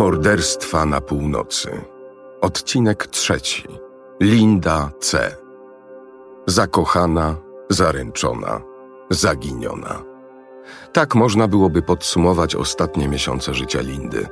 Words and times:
Morderstwa 0.00 0.86
na 0.86 1.00
północy. 1.00 1.70
Odcinek 2.40 3.06
trzeci. 3.06 3.64
Linda 4.20 4.90
C. 5.00 5.36
Zakochana, 6.46 7.36
zaręczona, 7.70 8.60
zaginiona. 9.10 10.02
Tak 10.92 11.14
można 11.14 11.48
byłoby 11.48 11.82
podsumować 11.82 12.54
ostatnie 12.54 13.08
miesiące 13.08 13.54
życia 13.54 13.80
Lindy. 13.80 14.26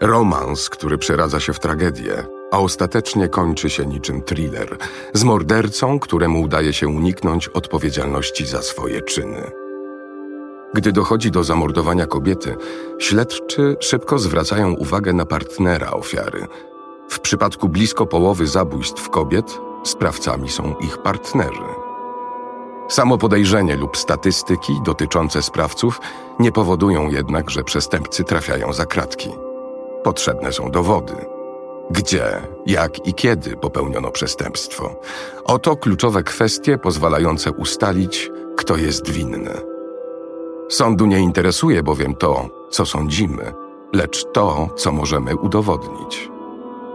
Romans, 0.00 0.70
który 0.70 0.98
przeradza 0.98 1.40
się 1.40 1.52
w 1.52 1.60
tragedię, 1.60 2.24
a 2.52 2.58
ostatecznie 2.58 3.28
kończy 3.28 3.70
się 3.70 3.86
niczym 3.86 4.22
thriller 4.22 4.76
z 5.14 5.24
mordercą, 5.24 5.98
któremu 5.98 6.40
udaje 6.42 6.72
się 6.72 6.88
uniknąć 6.88 7.48
odpowiedzialności 7.48 8.46
za 8.46 8.62
swoje 8.62 9.02
czyny. 9.02 9.63
Gdy 10.74 10.92
dochodzi 10.92 11.30
do 11.30 11.44
zamordowania 11.44 12.06
kobiety, 12.06 12.56
śledczy 12.98 13.76
szybko 13.80 14.18
zwracają 14.18 14.72
uwagę 14.72 15.12
na 15.12 15.26
partnera 15.26 15.90
ofiary. 15.90 16.46
W 17.08 17.20
przypadku 17.20 17.68
blisko 17.68 18.06
połowy 18.06 18.46
zabójstw 18.46 19.10
kobiet 19.10 19.60
sprawcami 19.84 20.48
są 20.48 20.74
ich 20.80 20.98
partnerzy. 20.98 21.62
Samo 22.88 23.18
podejrzenie 23.18 23.76
lub 23.76 23.96
statystyki 23.96 24.72
dotyczące 24.84 25.42
sprawców 25.42 26.00
nie 26.38 26.52
powodują 26.52 27.10
jednak, 27.10 27.50
że 27.50 27.64
przestępcy 27.64 28.24
trafiają 28.24 28.72
za 28.72 28.86
kratki. 28.86 29.30
Potrzebne 30.04 30.52
są 30.52 30.70
dowody. 30.70 31.14
Gdzie, 31.90 32.42
jak 32.66 33.06
i 33.06 33.14
kiedy 33.14 33.56
popełniono 33.56 34.10
przestępstwo? 34.10 35.00
Oto 35.44 35.76
kluczowe 35.76 36.22
kwestie 36.22 36.78
pozwalające 36.78 37.52
ustalić, 37.52 38.30
kto 38.56 38.76
jest 38.76 39.10
winny. 39.10 39.73
Sądu 40.68 41.06
nie 41.06 41.20
interesuje 41.20 41.82
bowiem 41.82 42.14
to, 42.14 42.48
co 42.70 42.86
sądzimy, 42.86 43.52
lecz 43.92 44.24
to, 44.32 44.68
co 44.76 44.92
możemy 44.92 45.36
udowodnić. 45.36 46.30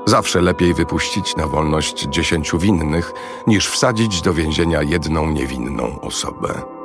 Zawsze 0.05 0.41
lepiej 0.41 0.73
wypuścić 0.73 1.35
na 1.35 1.47
wolność 1.47 2.07
dziesięciu 2.07 2.59
winnych, 2.59 3.13
niż 3.47 3.69
wsadzić 3.69 4.21
do 4.21 4.33
więzienia 4.33 4.81
jedną 4.81 5.31
niewinną 5.31 6.01
osobę. 6.01 6.78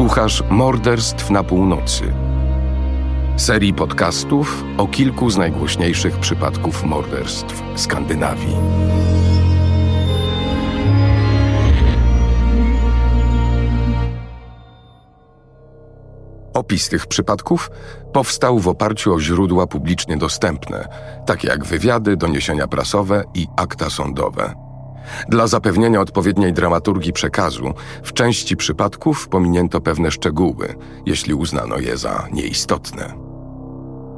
Słuchasz 0.00 0.42
Morderstw 0.50 1.30
na 1.30 1.44
Północy. 1.44 2.12
Serii 3.36 3.74
podcastów 3.74 4.64
o 4.78 4.86
kilku 4.86 5.30
z 5.30 5.36
najgłośniejszych 5.36 6.18
przypadków 6.18 6.84
morderstw 6.84 7.62
Skandynawii. 7.76 8.56
Opis 16.54 16.88
tych 16.88 17.06
przypadków 17.06 17.70
powstał 18.12 18.58
w 18.58 18.68
oparciu 18.68 19.14
o 19.14 19.20
źródła 19.20 19.66
publicznie 19.66 20.16
dostępne, 20.16 20.88
takie 21.26 21.48
jak 21.48 21.64
wywiady, 21.64 22.16
doniesienia 22.16 22.68
prasowe 22.68 23.24
i 23.34 23.46
akta 23.56 23.90
sądowe. 23.90 24.69
Dla 25.28 25.46
zapewnienia 25.46 26.00
odpowiedniej 26.00 26.52
dramaturgii 26.52 27.12
przekazu, 27.12 27.74
w 28.02 28.12
części 28.12 28.56
przypadków 28.56 29.28
pominięto 29.28 29.80
pewne 29.80 30.10
szczegóły, 30.10 30.74
jeśli 31.06 31.34
uznano 31.34 31.78
je 31.78 31.96
za 31.96 32.28
nieistotne. 32.32 33.14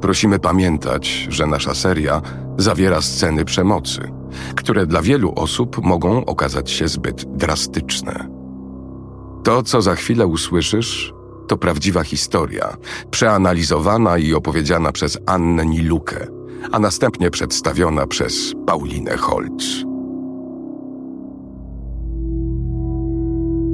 Prosimy 0.01 0.39
pamiętać, 0.39 1.27
że 1.29 1.47
nasza 1.47 1.73
seria 1.73 2.21
zawiera 2.57 3.01
sceny 3.01 3.45
przemocy, 3.45 4.11
które 4.55 4.85
dla 4.85 5.01
wielu 5.01 5.33
osób 5.35 5.83
mogą 5.83 6.25
okazać 6.25 6.71
się 6.71 6.87
zbyt 6.87 7.37
drastyczne. 7.37 8.27
To, 9.43 9.63
co 9.63 9.81
za 9.81 9.95
chwilę 9.95 10.27
usłyszysz, 10.27 11.13
to 11.47 11.57
prawdziwa 11.57 12.03
historia, 12.03 12.77
przeanalizowana 13.11 14.17
i 14.17 14.33
opowiedziana 14.33 14.91
przez 14.91 15.17
Annę 15.25 15.65
Nilukę, 15.65 16.27
a 16.71 16.79
następnie 16.79 17.31
przedstawiona 17.31 18.07
przez 18.07 18.53
Paulinę 18.65 19.17
Holz. 19.17 19.92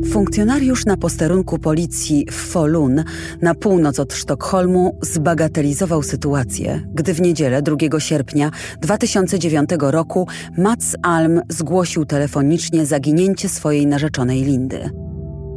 Funkcjonariusz 0.05 0.85
na 0.85 0.97
posterunku 0.97 1.59
policji 1.59 2.25
w 2.31 2.35
Folun 2.35 3.03
na 3.41 3.55
północ 3.55 3.99
od 3.99 4.13
Sztokholmu 4.13 4.97
zbagatelizował 5.01 6.03
sytuację, 6.03 6.81
gdy 6.93 7.13
w 7.13 7.21
niedzielę 7.21 7.61
2 7.61 7.99
sierpnia 7.99 8.51
2009 8.81 9.69
roku 9.79 10.27
Mats 10.57 10.95
Alm 11.01 11.41
zgłosił 11.49 12.05
telefonicznie 12.05 12.85
zaginięcie 12.85 13.49
swojej 13.49 13.87
narzeczonej 13.87 14.43
Lindy. 14.43 14.89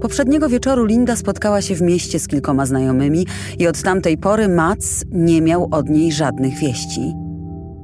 Poprzedniego 0.00 0.48
wieczoru 0.48 0.84
Linda 0.84 1.16
spotkała 1.16 1.62
się 1.62 1.74
w 1.74 1.82
mieście 1.82 2.18
z 2.18 2.28
kilkoma 2.28 2.66
znajomymi 2.66 3.26
i 3.58 3.66
od 3.66 3.82
tamtej 3.82 4.18
pory 4.18 4.48
Mats 4.48 5.04
nie 5.10 5.42
miał 5.42 5.68
od 5.70 5.88
niej 5.88 6.12
żadnych 6.12 6.58
wieści. 6.58 7.21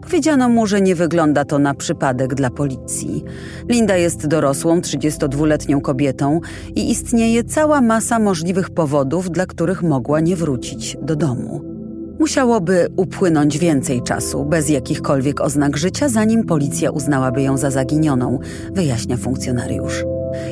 Powiedziano 0.08 0.48
mu, 0.48 0.66
że 0.66 0.80
nie 0.80 0.94
wygląda 0.94 1.44
to 1.44 1.58
na 1.58 1.74
przypadek 1.74 2.34
dla 2.34 2.50
policji. 2.50 3.24
Linda 3.68 3.96
jest 3.96 4.26
dorosłą, 4.26 4.80
32-letnią 4.80 5.80
kobietą 5.80 6.40
i 6.74 6.90
istnieje 6.90 7.44
cała 7.44 7.80
masa 7.80 8.18
możliwych 8.18 8.70
powodów, 8.70 9.30
dla 9.30 9.46
których 9.46 9.82
mogła 9.82 10.20
nie 10.20 10.36
wrócić 10.36 10.96
do 11.02 11.16
domu. 11.16 11.62
Musiałoby 12.18 12.86
upłynąć 12.96 13.58
więcej 13.58 14.02
czasu, 14.02 14.44
bez 14.44 14.68
jakichkolwiek 14.68 15.40
oznak 15.40 15.76
życia, 15.76 16.08
zanim 16.08 16.44
policja 16.44 16.90
uznałaby 16.90 17.42
ją 17.42 17.56
za 17.56 17.70
zaginioną, 17.70 18.38
wyjaśnia 18.72 19.16
funkcjonariusz. 19.16 20.04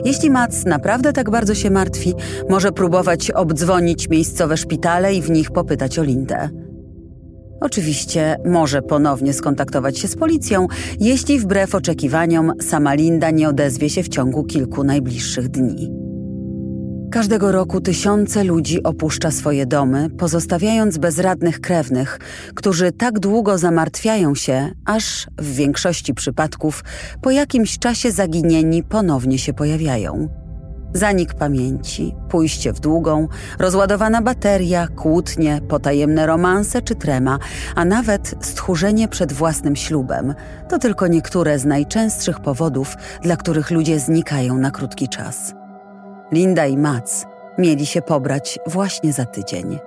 Jeśli 0.05 0.31
Mac 0.31 0.65
naprawdę 0.65 1.13
tak 1.13 1.31
bardzo 1.31 1.55
się 1.55 1.71
martwi, 1.71 2.15
może 2.51 2.73
próbować 2.73 3.31
obdzwonić 3.31 4.09
miejscowe 4.09 4.57
szpitale 4.57 5.15
i 5.15 5.23
w 5.23 5.31
nich 5.31 5.51
popytać 5.51 5.99
o 5.99 6.03
Lindę. 6.03 6.66
Oczywiście 7.61 8.37
może 8.45 8.83
ponownie 8.83 9.33
skontaktować 9.33 9.99
się 9.99 10.09
z 10.09 10.17
policją, 10.17 10.67
jeśli 11.01 11.39
wbrew 11.39 11.75
oczekiwaniom 11.75 12.53
sama 12.61 12.95
Linda 12.95 13.31
nie 13.31 13.49
odezwie 13.49 13.91
się 13.91 14.03
w 14.03 14.09
ciągu 14.09 14.45
kilku 14.45 14.85
najbliższych 14.85 15.49
dni. 15.49 16.07
Każdego 17.11 17.53
roku 17.53 17.81
tysiące 17.81 18.45
ludzi 18.45 18.83
opuszcza 18.83 19.31
swoje 19.31 19.67
domy, 19.67 20.11
pozostawiając 20.11 20.99
bezradnych 20.99 21.61
krewnych, 21.61 22.19
którzy 22.55 22.93
tak 22.93 23.19
długo 23.19 23.59
zamartwiają 23.59 24.35
się, 24.35 24.71
aż 24.85 25.27
w 25.39 25.55
większości 25.55 26.15
przypadków 26.15 26.85
po 27.23 27.31
jakimś 27.31 27.79
czasie 27.79 28.13
zaginieni 28.13 28.83
ponownie 28.83 29.39
się 29.39 29.53
pojawiają. 29.53 30.46
Zanik 30.93 31.35
pamięci, 31.35 32.15
pójście 32.29 32.73
w 32.73 32.81
długą, 32.81 33.29
rozładowana 33.59 34.23
bateria, 34.23 34.89
kłótnie, 34.97 35.61
potajemne 35.69 36.27
romanse 36.27 36.83
czy 36.83 36.95
trema, 36.95 37.39
a 37.75 37.85
nawet 37.85 38.35
stchórzenie 38.41 39.09
przed 39.09 39.33
własnym 39.33 39.77
ślubem 39.77 40.35
to 40.69 40.79
tylko 40.79 41.07
niektóre 41.07 41.59
z 41.59 41.65
najczęstszych 41.65 42.41
powodów, 42.41 42.97
dla 43.23 43.37
których 43.37 43.71
ludzie 43.71 44.01
znikają 44.01 44.59
na 44.59 44.71
krótki 44.71 45.09
czas. 45.09 45.55
Linda 46.33 46.67
i 46.67 46.77
Mats 46.77 47.27
mieli 47.59 47.87
się 47.87 48.03
pobrać 48.03 48.59
właśnie 48.67 49.13
za 49.13 49.25
tydzień. 49.25 49.79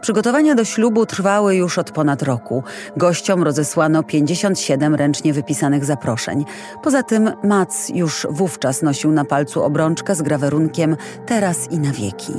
Przygotowania 0.00 0.54
do 0.54 0.64
ślubu 0.64 1.06
trwały 1.06 1.54
już 1.54 1.78
od 1.78 1.90
ponad 1.90 2.22
roku. 2.22 2.62
Gościom 2.96 3.42
rozesłano 3.42 4.02
57 4.02 4.94
ręcznie 4.94 5.32
wypisanych 5.32 5.84
zaproszeń. 5.84 6.44
Poza 6.82 7.02
tym 7.02 7.32
Mac 7.44 7.88
już 7.88 8.26
wówczas 8.30 8.82
nosił 8.82 9.12
na 9.12 9.24
palcu 9.24 9.62
obrączkę 9.62 10.14
z 10.14 10.22
grawerunkiem 10.22 10.96
teraz 11.26 11.70
i 11.70 11.78
na 11.78 11.92
wieki. 11.92 12.32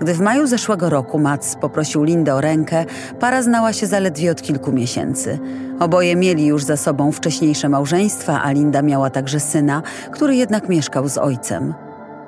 Gdy 0.00 0.14
w 0.14 0.20
maju 0.20 0.46
zeszłego 0.46 0.90
roku 0.90 1.18
Mac 1.18 1.56
poprosił 1.56 2.04
Lindę 2.04 2.34
o 2.34 2.40
rękę, 2.40 2.84
para 3.20 3.42
znała 3.42 3.72
się 3.72 3.86
zaledwie 3.86 4.30
od 4.30 4.42
kilku 4.42 4.72
miesięcy. 4.72 5.38
Oboje 5.80 6.16
mieli 6.16 6.46
już 6.46 6.64
za 6.64 6.76
sobą 6.76 7.12
wcześniejsze 7.12 7.68
małżeństwa, 7.68 8.42
a 8.42 8.50
Linda 8.50 8.82
miała 8.82 9.10
także 9.10 9.40
syna, 9.40 9.82
który 10.12 10.36
jednak 10.36 10.68
mieszkał 10.68 11.08
z 11.08 11.18
ojcem. 11.18 11.74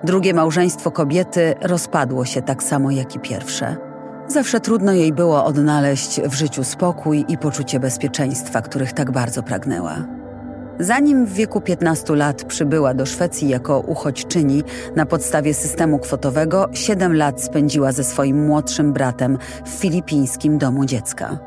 Drugie 0.04 0.34
małżeństwo 0.34 0.90
kobiety 0.90 1.54
rozpadło 1.62 2.24
się 2.24 2.42
tak 2.42 2.62
samo 2.62 2.90
jak 2.90 3.16
i 3.16 3.18
pierwsze. 3.18 3.87
Zawsze 4.28 4.60
trudno 4.60 4.92
jej 4.92 5.12
było 5.12 5.44
odnaleźć 5.44 6.20
w 6.20 6.34
życiu 6.34 6.64
spokój 6.64 7.24
i 7.28 7.38
poczucie 7.38 7.80
bezpieczeństwa, 7.80 8.62
których 8.62 8.92
tak 8.92 9.10
bardzo 9.10 9.42
pragnęła. 9.42 9.96
Zanim 10.80 11.26
w 11.26 11.32
wieku 11.32 11.60
15 11.60 12.16
lat 12.16 12.44
przybyła 12.44 12.94
do 12.94 13.06
Szwecji 13.06 13.48
jako 13.48 13.80
uchodźczyni 13.80 14.62
na 14.96 15.06
podstawie 15.06 15.54
systemu 15.54 15.98
kwotowego, 15.98 16.68
7 16.72 17.16
lat 17.16 17.42
spędziła 17.42 17.92
ze 17.92 18.04
swoim 18.04 18.46
młodszym 18.46 18.92
bratem 18.92 19.38
w 19.64 19.68
filipińskim 19.68 20.58
domu 20.58 20.84
dziecka. 20.84 21.38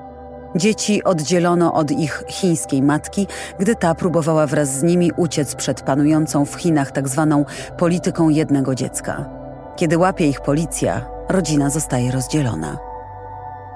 Dzieci 0.56 1.04
oddzielono 1.04 1.74
od 1.74 1.92
ich 1.92 2.24
chińskiej 2.28 2.82
matki, 2.82 3.28
gdy 3.60 3.76
ta 3.76 3.96
próbowała 3.96 4.48
wraz 4.48 4.80
z 4.80 4.84
nimi 4.84 5.12
uciec 5.18 5.56
przed 5.56 5.82
panującą 5.82 6.46
w 6.46 6.56
Chinach 6.56 6.92
tzw. 6.92 7.46
Tak 7.46 7.78
polityką 7.78 8.30
jednego 8.30 8.76
dziecka. 8.76 9.41
Kiedy 9.76 9.98
łapie 9.98 10.28
ich 10.28 10.42
policja, 10.42 11.06
rodzina 11.30 11.70
zostaje 11.70 12.12
rozdzielona. 12.12 12.78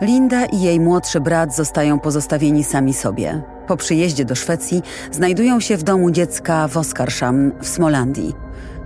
Linda 0.02 0.46
i 0.46 0.62
jej 0.62 0.80
młodszy 0.80 1.20
brat 1.20 1.56
zostają 1.56 2.00
pozostawieni 2.00 2.64
sami 2.64 2.94
sobie. 2.94 3.42
Po 3.68 3.78
przyjeździe 3.78 4.26
do 4.26 4.36
Szwecji 4.36 4.82
znajdują 5.12 5.60
się 5.60 5.78
w 5.78 5.84
domu 5.84 6.12
dziecka 6.12 6.68
w 6.68 6.78
Oskarsham 6.78 7.52
w 7.62 7.68
Smolandii. 7.68 8.36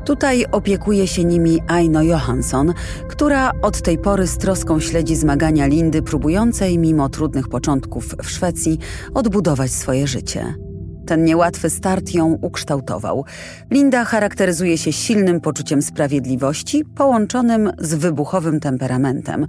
Tutaj 0.05 0.45
opiekuje 0.51 1.07
się 1.07 1.23
nimi 1.23 1.59
Aino 1.67 2.03
Johansson, 2.03 2.73
która 3.07 3.51
od 3.61 3.81
tej 3.81 3.97
pory 3.97 4.27
z 4.27 4.37
troską 4.37 4.79
śledzi 4.79 5.15
zmagania 5.15 5.65
Lindy, 5.65 6.01
próbującej 6.01 6.77
mimo 6.77 7.09
trudnych 7.09 7.47
początków 7.47 8.15
w 8.23 8.29
Szwecji 8.29 8.79
odbudować 9.13 9.71
swoje 9.71 10.07
życie. 10.07 10.68
Ten 11.09 11.23
niełatwy 11.23 11.69
start 11.69 12.13
ją 12.13 12.37
ukształtował. 12.41 13.25
Linda 13.71 14.05
charakteryzuje 14.05 14.77
się 14.77 14.93
silnym 14.93 15.41
poczuciem 15.41 15.81
sprawiedliwości, 15.81 16.85
połączonym 16.85 17.71
z 17.79 17.93
wybuchowym 17.93 18.59
temperamentem. 18.59 19.47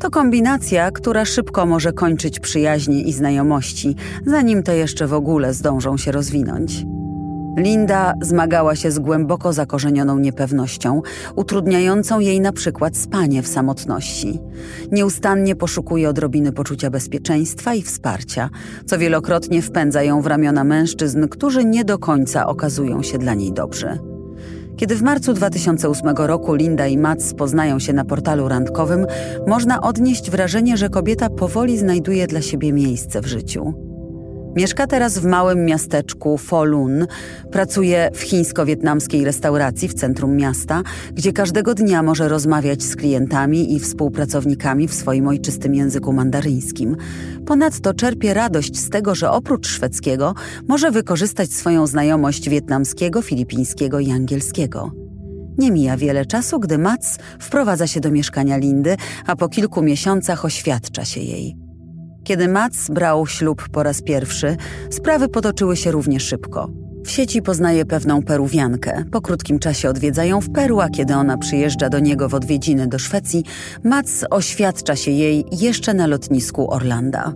To 0.00 0.10
kombinacja, 0.10 0.90
która 0.90 1.24
szybko 1.24 1.66
może 1.66 1.92
kończyć 1.92 2.40
przyjaźnie 2.40 3.02
i 3.02 3.12
znajomości, 3.12 3.96
zanim 4.26 4.62
te 4.62 4.76
jeszcze 4.76 5.06
w 5.06 5.12
ogóle 5.12 5.54
zdążą 5.54 5.96
się 5.96 6.12
rozwinąć. 6.12 6.84
Linda 7.60 8.14
zmagała 8.22 8.76
się 8.76 8.90
z 8.90 8.98
głęboko 8.98 9.52
zakorzenioną 9.52 10.18
niepewnością, 10.18 11.02
utrudniającą 11.36 12.20
jej 12.20 12.40
na 12.40 12.52
przykład 12.52 12.96
spanie 12.96 13.42
w 13.42 13.48
samotności. 13.48 14.40
Nieustannie 14.92 15.56
poszukuje 15.56 16.08
odrobiny 16.08 16.52
poczucia 16.52 16.90
bezpieczeństwa 16.90 17.74
i 17.74 17.82
wsparcia, 17.82 18.50
co 18.86 18.98
wielokrotnie 18.98 19.62
wpędza 19.62 20.02
ją 20.02 20.22
w 20.22 20.26
ramiona 20.26 20.64
mężczyzn, 20.64 21.28
którzy 21.28 21.64
nie 21.64 21.84
do 21.84 21.98
końca 21.98 22.46
okazują 22.46 23.02
się 23.02 23.18
dla 23.18 23.34
niej 23.34 23.52
dobrzy. 23.52 23.98
Kiedy 24.76 24.96
w 24.96 25.02
marcu 25.02 25.32
2008 25.32 26.16
roku 26.16 26.54
Linda 26.54 26.86
i 26.86 26.98
Mats 26.98 27.34
poznają 27.34 27.78
się 27.78 27.92
na 27.92 28.04
portalu 28.04 28.48
randkowym, 28.48 29.06
można 29.46 29.80
odnieść 29.80 30.30
wrażenie, 30.30 30.76
że 30.76 30.88
kobieta 30.88 31.30
powoli 31.30 31.78
znajduje 31.78 32.26
dla 32.26 32.42
siebie 32.42 32.72
miejsce 32.72 33.20
w 33.20 33.26
życiu. 33.26 33.89
Mieszka 34.56 34.86
teraz 34.86 35.18
w 35.18 35.24
małym 35.24 35.64
miasteczku 35.64 36.38
Folun. 36.38 37.06
Pracuje 37.52 38.10
w 38.14 38.20
chińsko-wietnamskiej 38.20 39.24
restauracji 39.24 39.88
w 39.88 39.94
centrum 39.94 40.36
miasta, 40.36 40.82
gdzie 41.12 41.32
każdego 41.32 41.74
dnia 41.74 42.02
może 42.02 42.28
rozmawiać 42.28 42.82
z 42.82 42.96
klientami 42.96 43.74
i 43.74 43.80
współpracownikami 43.80 44.88
w 44.88 44.94
swoim 44.94 45.28
ojczystym 45.28 45.74
języku 45.74 46.12
mandaryńskim. 46.12 46.96
Ponadto 47.46 47.94
czerpie 47.94 48.34
radość 48.34 48.78
z 48.78 48.90
tego, 48.90 49.14
że 49.14 49.30
oprócz 49.30 49.68
szwedzkiego 49.68 50.34
może 50.68 50.90
wykorzystać 50.90 51.52
swoją 51.52 51.86
znajomość 51.86 52.48
wietnamskiego, 52.48 53.22
filipińskiego 53.22 54.00
i 54.00 54.10
angielskiego. 54.10 54.90
Nie 55.58 55.70
mija 55.70 55.96
wiele 55.96 56.26
czasu, 56.26 56.60
gdy 56.60 56.78
Mats 56.78 57.18
wprowadza 57.40 57.86
się 57.86 58.00
do 58.00 58.10
mieszkania 58.10 58.56
Lindy, 58.56 58.96
a 59.26 59.36
po 59.36 59.48
kilku 59.48 59.82
miesiącach 59.82 60.44
oświadcza 60.44 61.04
się 61.04 61.20
jej. 61.20 61.69
Kiedy 62.24 62.48
Mats 62.48 62.90
brał 62.90 63.26
ślub 63.26 63.68
po 63.68 63.82
raz 63.82 64.02
pierwszy, 64.02 64.56
sprawy 64.90 65.28
potoczyły 65.28 65.76
się 65.76 65.90
równie 65.90 66.20
szybko. 66.20 66.70
W 67.04 67.10
sieci 67.10 67.42
poznaje 67.42 67.84
pewną 67.84 68.22
Peruwiankę. 68.22 69.04
Po 69.12 69.20
krótkim 69.20 69.58
czasie 69.58 69.88
odwiedzają 69.88 70.40
w 70.40 70.52
Peru, 70.52 70.80
a 70.80 70.88
kiedy 70.88 71.14
ona 71.14 71.38
przyjeżdża 71.38 71.88
do 71.88 71.98
niego 71.98 72.28
w 72.28 72.34
odwiedziny 72.34 72.86
do 72.86 72.98
Szwecji, 72.98 73.44
Mats 73.84 74.24
oświadcza 74.30 74.96
się 74.96 75.10
jej 75.10 75.44
jeszcze 75.52 75.94
na 75.94 76.06
lotnisku 76.06 76.70
Orlanda. 76.70 77.32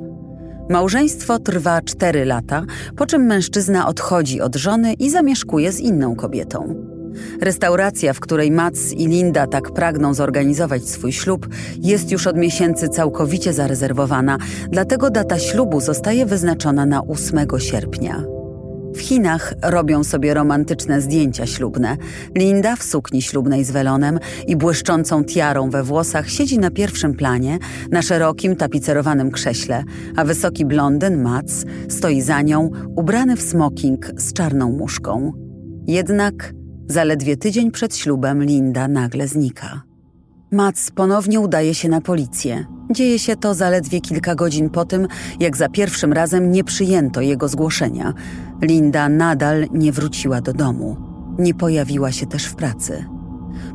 Małżeństwo 0.70 1.38
trwa 1.38 1.82
cztery 1.82 2.24
lata, 2.24 2.62
po 2.96 3.06
czym 3.06 3.22
mężczyzna 3.22 3.88
odchodzi 3.88 4.40
od 4.40 4.56
żony 4.56 4.92
i 4.92 5.10
zamieszkuje 5.10 5.72
z 5.72 5.80
inną 5.80 6.16
kobietą. 6.16 6.93
Restauracja, 7.40 8.12
w 8.12 8.20
której 8.20 8.50
Mats 8.50 8.92
i 8.92 9.08
Linda 9.08 9.46
tak 9.46 9.72
pragną 9.72 10.14
zorganizować 10.14 10.88
swój 10.88 11.12
ślub, 11.12 11.48
jest 11.80 12.10
już 12.10 12.26
od 12.26 12.36
miesięcy 12.36 12.88
całkowicie 12.88 13.52
zarezerwowana, 13.52 14.38
dlatego 14.68 15.10
data 15.10 15.38
ślubu 15.38 15.80
zostaje 15.80 16.26
wyznaczona 16.26 16.86
na 16.86 17.06
8 17.06 17.46
sierpnia. 17.58 18.24
W 18.94 19.00
Chinach 19.00 19.54
robią 19.62 20.04
sobie 20.04 20.34
romantyczne 20.34 21.00
zdjęcia 21.00 21.46
ślubne. 21.46 21.96
Linda 22.38 22.76
w 22.76 22.82
sukni 22.82 23.22
ślubnej 23.22 23.64
z 23.64 23.70
welonem 23.70 24.18
i 24.46 24.56
błyszczącą 24.56 25.24
tiarą 25.24 25.70
we 25.70 25.82
włosach 25.82 26.30
siedzi 26.30 26.58
na 26.58 26.70
pierwszym 26.70 27.14
planie, 27.14 27.58
na 27.90 28.02
szerokim, 28.02 28.56
tapicerowanym 28.56 29.30
krześle, 29.30 29.84
a 30.16 30.24
wysoki 30.24 30.64
blondyn 30.64 31.22
Mats 31.22 31.64
stoi 31.88 32.20
za 32.20 32.42
nią, 32.42 32.70
ubrany 32.96 33.36
w 33.36 33.42
smoking 33.42 34.10
z 34.16 34.32
czarną 34.32 34.72
muszką. 34.72 35.32
Jednak 35.86 36.52
Zaledwie 36.88 37.36
tydzień 37.36 37.70
przed 37.70 37.96
ślubem 37.96 38.44
Linda 38.44 38.88
nagle 38.88 39.28
znika. 39.28 39.82
Mats 40.50 40.90
ponownie 40.90 41.40
udaje 41.40 41.74
się 41.74 41.88
na 41.88 42.00
policję. 42.00 42.66
Dzieje 42.90 43.18
się 43.18 43.36
to 43.36 43.54
zaledwie 43.54 44.00
kilka 44.00 44.34
godzin 44.34 44.70
po 44.70 44.84
tym, 44.84 45.06
jak 45.40 45.56
za 45.56 45.68
pierwszym 45.68 46.12
razem 46.12 46.52
nie 46.52 46.64
przyjęto 46.64 47.20
jego 47.20 47.48
zgłoszenia. 47.48 48.14
Linda 48.62 49.08
nadal 49.08 49.66
nie 49.72 49.92
wróciła 49.92 50.40
do 50.40 50.52
domu. 50.52 50.96
Nie 51.38 51.54
pojawiła 51.54 52.12
się 52.12 52.26
też 52.26 52.44
w 52.44 52.54
pracy. 52.54 53.04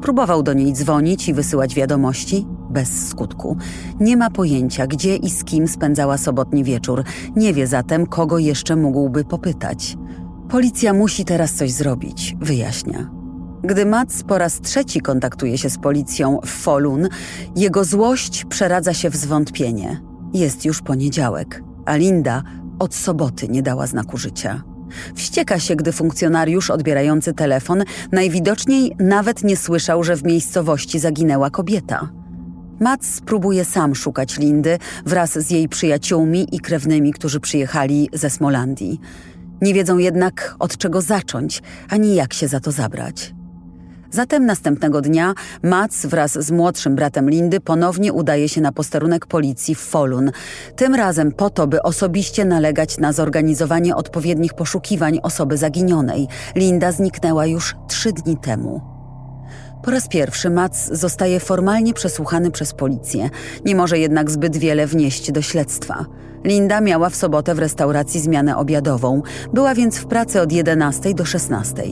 Próbował 0.01 0.44
do 0.44 0.53
niej 0.53 0.73
dzwonić 0.73 1.29
i 1.29 1.33
wysyłać 1.33 1.75
wiadomości, 1.75 2.47
bez 2.69 3.07
skutku. 3.07 3.57
Nie 4.00 4.17
ma 4.17 4.29
pojęcia, 4.29 4.88
gdzie 4.88 5.15
i 5.15 5.29
z 5.29 5.44
kim 5.44 5.67
spędzała 5.67 6.17
sobotni 6.17 6.63
wieczór. 6.63 7.03
Nie 7.35 7.53
wie 7.53 7.67
zatem, 7.67 8.05
kogo 8.05 8.39
jeszcze 8.39 8.75
mógłby 8.75 9.23
popytać. 9.23 9.97
Policja 10.50 10.94
musi 10.94 11.25
teraz 11.25 11.54
coś 11.54 11.72
zrobić, 11.72 12.36
wyjaśnia. 12.40 13.10
Gdy 13.63 13.86
Mats 13.86 14.24
po 14.24 14.38
raz 14.38 14.62
trzeci 14.62 15.01
kontaktuje 15.01 15.57
się 15.57 15.69
z 15.69 15.78
policją 15.78 16.40
w 16.46 16.50
Folun, 16.50 17.10
jego 17.56 17.84
złość 17.84 18.46
przeradza 18.46 18.94
się 18.94 19.10
w 19.10 19.16
zwątpienie. 19.16 20.01
Jest 20.34 20.66
już 20.66 20.81
poniedziałek, 20.81 21.63
a 21.86 21.96
Linda 21.96 22.44
od 22.80 22.96
soboty 22.96 23.48
nie 23.48 23.63
dała 23.63 23.88
znaku 23.88 24.18
życia. 24.18 24.63
Wścieka 25.16 25.60
się, 25.60 25.75
gdy 25.75 25.92
funkcjonariusz 25.92 26.69
odbierający 26.69 27.34
telefon 27.34 27.84
najwidoczniej 28.12 28.96
nawet 29.00 29.44
nie 29.44 29.57
słyszał, 29.57 30.04
że 30.04 30.16
w 30.16 30.24
miejscowości 30.24 31.00
zaginęła 31.00 31.50
kobieta. 31.50 32.10
Mats 32.80 33.22
próbuje 33.22 33.66
sam 33.66 33.96
szukać 33.96 34.38
Lindy 34.38 34.78
wraz 35.06 35.40
z 35.40 35.51
jej 35.51 35.69
przyjaciółmi 35.69 36.48
i 36.51 36.60
krewnymi, 36.60 37.13
którzy 37.13 37.40
przyjechali 37.40 38.10
ze 38.13 38.30
Smolandii. 38.30 39.00
Nie 39.61 39.73
wiedzą 39.73 39.97
jednak 39.97 40.56
od 40.59 40.77
czego 40.77 41.01
zacząć, 41.01 41.61
ani 41.89 42.15
jak 42.15 42.33
się 42.33 42.47
za 42.47 42.59
to 42.59 42.71
zabrać. 42.71 43.33
Zatem 44.11 44.45
następnego 44.45 45.01
dnia 45.01 45.34
Mats 45.63 46.05
wraz 46.05 46.31
z 46.31 46.51
młodszym 46.51 46.95
bratem 46.95 47.29
Lindy 47.29 47.60
ponownie 47.60 48.13
udaje 48.13 48.50
się 48.50 48.62
na 48.62 48.72
posterunek 48.72 49.25
policji 49.25 49.75
w 49.75 49.79
Folun. 49.79 50.31
Tym 50.75 50.95
razem 50.95 51.31
po 51.31 51.50
to, 51.50 51.67
by 51.67 51.81
osobiście 51.81 52.45
nalegać 52.45 52.98
na 52.98 53.13
zorganizowanie 53.13 53.95
odpowiednich 53.95 54.53
poszukiwań 54.53 55.19
osoby 55.24 55.57
zaginionej. 55.57 56.27
Linda 56.55 56.91
zniknęła 56.91 57.45
już 57.45 57.75
trzy 57.88 58.13
dni 58.13 58.38
temu. 58.38 58.99
Po 59.83 59.91
raz 59.91 60.07
pierwszy 60.07 60.50
Mats 60.50 60.89
zostaje 60.91 61.39
formalnie 61.39 61.93
przesłuchany 61.93 62.51
przez 62.51 62.74
policję. 62.74 63.29
Nie 63.65 63.75
może 63.75 64.00
jednak 64.00 64.31
zbyt 64.31 64.57
wiele 64.57 64.88
wnieść 64.88 65.31
do 65.31 65.41
śledztwa. 65.41 66.05
Linda 66.43 66.81
miała 66.81 67.09
w 67.09 67.15
sobotę 67.15 67.55
w 67.55 67.59
restauracji 67.59 68.19
zmianę 68.19 68.57
obiadową, 68.57 69.21
była 69.53 69.75
więc 69.75 69.98
w 69.98 70.05
pracy 70.05 70.41
od 70.41 70.51
11 70.51 71.13
do 71.13 71.25
16. 71.25 71.83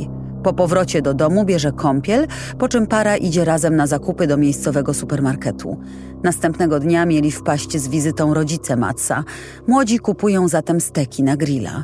Po 0.44 0.54
powrocie 0.54 1.02
do 1.02 1.14
domu 1.14 1.46
bierze 1.46 1.72
kąpiel, 1.72 2.28
po 2.60 2.68
czym 2.68 2.88
para 2.88 3.18
idzie 3.18 3.46
razem 3.46 3.76
na 3.76 3.88
zakupy 3.88 4.28
do 4.28 4.38
miejscowego 4.38 4.94
supermarketu. 4.94 5.78
Następnego 6.24 6.80
dnia 6.80 7.06
mieli 7.06 7.32
wpaść 7.32 7.78
z 7.78 7.88
wizytą 7.88 8.34
rodzice 8.34 8.76
Matsa. 8.76 9.24
Młodzi 9.68 10.00
kupują 10.00 10.48
zatem 10.48 10.82
steki 10.82 11.24
na 11.24 11.38
grilla. 11.38 11.84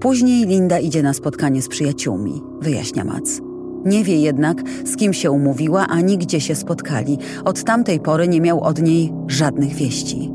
Później 0.00 0.46
Linda 0.46 0.78
idzie 0.78 1.02
na 1.02 1.12
spotkanie 1.12 1.62
z 1.62 1.68
przyjaciółmi, 1.68 2.42
wyjaśnia 2.60 3.04
Mats. 3.04 3.45
Nie 3.86 4.04
wie 4.04 4.16
jednak, 4.16 4.58
z 4.84 4.96
kim 4.96 5.12
się 5.12 5.30
umówiła 5.30 5.86
ani 5.88 6.18
gdzie 6.18 6.40
się 6.40 6.54
spotkali. 6.54 7.18
Od 7.44 7.64
tamtej 7.64 8.00
pory 8.00 8.28
nie 8.28 8.40
miał 8.40 8.60
od 8.60 8.82
niej 8.82 9.12
żadnych 9.28 9.74
wieści. 9.74 10.30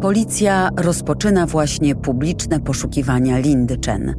Policja 0.00 0.70
rozpoczyna 0.76 1.46
właśnie 1.46 1.94
publiczne 1.94 2.60
poszukiwania 2.60 3.38
Lindy 3.38 3.78
Chen. 3.86 4.14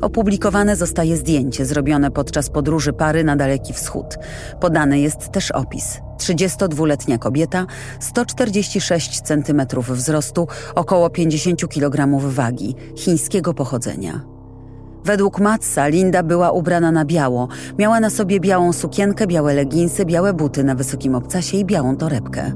Opublikowane 0.00 0.76
zostaje 0.76 1.16
zdjęcie 1.16 1.66
zrobione 1.66 2.10
podczas 2.10 2.50
podróży 2.50 2.92
pary 2.92 3.24
na 3.24 3.36
Daleki 3.36 3.72
Wschód. 3.72 4.18
Podany 4.60 5.00
jest 5.00 5.28
też 5.32 5.50
opis. 5.50 6.00
32-letnia 6.18 7.18
kobieta, 7.18 7.66
146 8.00 9.20
cm 9.20 9.62
wzrostu, 9.88 10.48
około 10.74 11.10
50 11.10 11.68
kg 11.68 12.20
wagi, 12.30 12.74
chińskiego 12.96 13.54
pochodzenia. 13.54 14.37
Według 15.08 15.40
Matsa 15.40 15.88
Linda 15.88 16.22
była 16.22 16.50
ubrana 16.50 16.92
na 16.92 17.04
biało. 17.04 17.48
Miała 17.78 18.00
na 18.00 18.10
sobie 18.10 18.40
białą 18.40 18.72
sukienkę, 18.72 19.26
białe 19.26 19.54
leginsy, 19.54 20.04
białe 20.04 20.32
buty 20.32 20.64
na 20.64 20.74
wysokim 20.74 21.14
obcasie 21.14 21.56
i 21.56 21.64
białą 21.64 21.96
torebkę. 21.96 22.52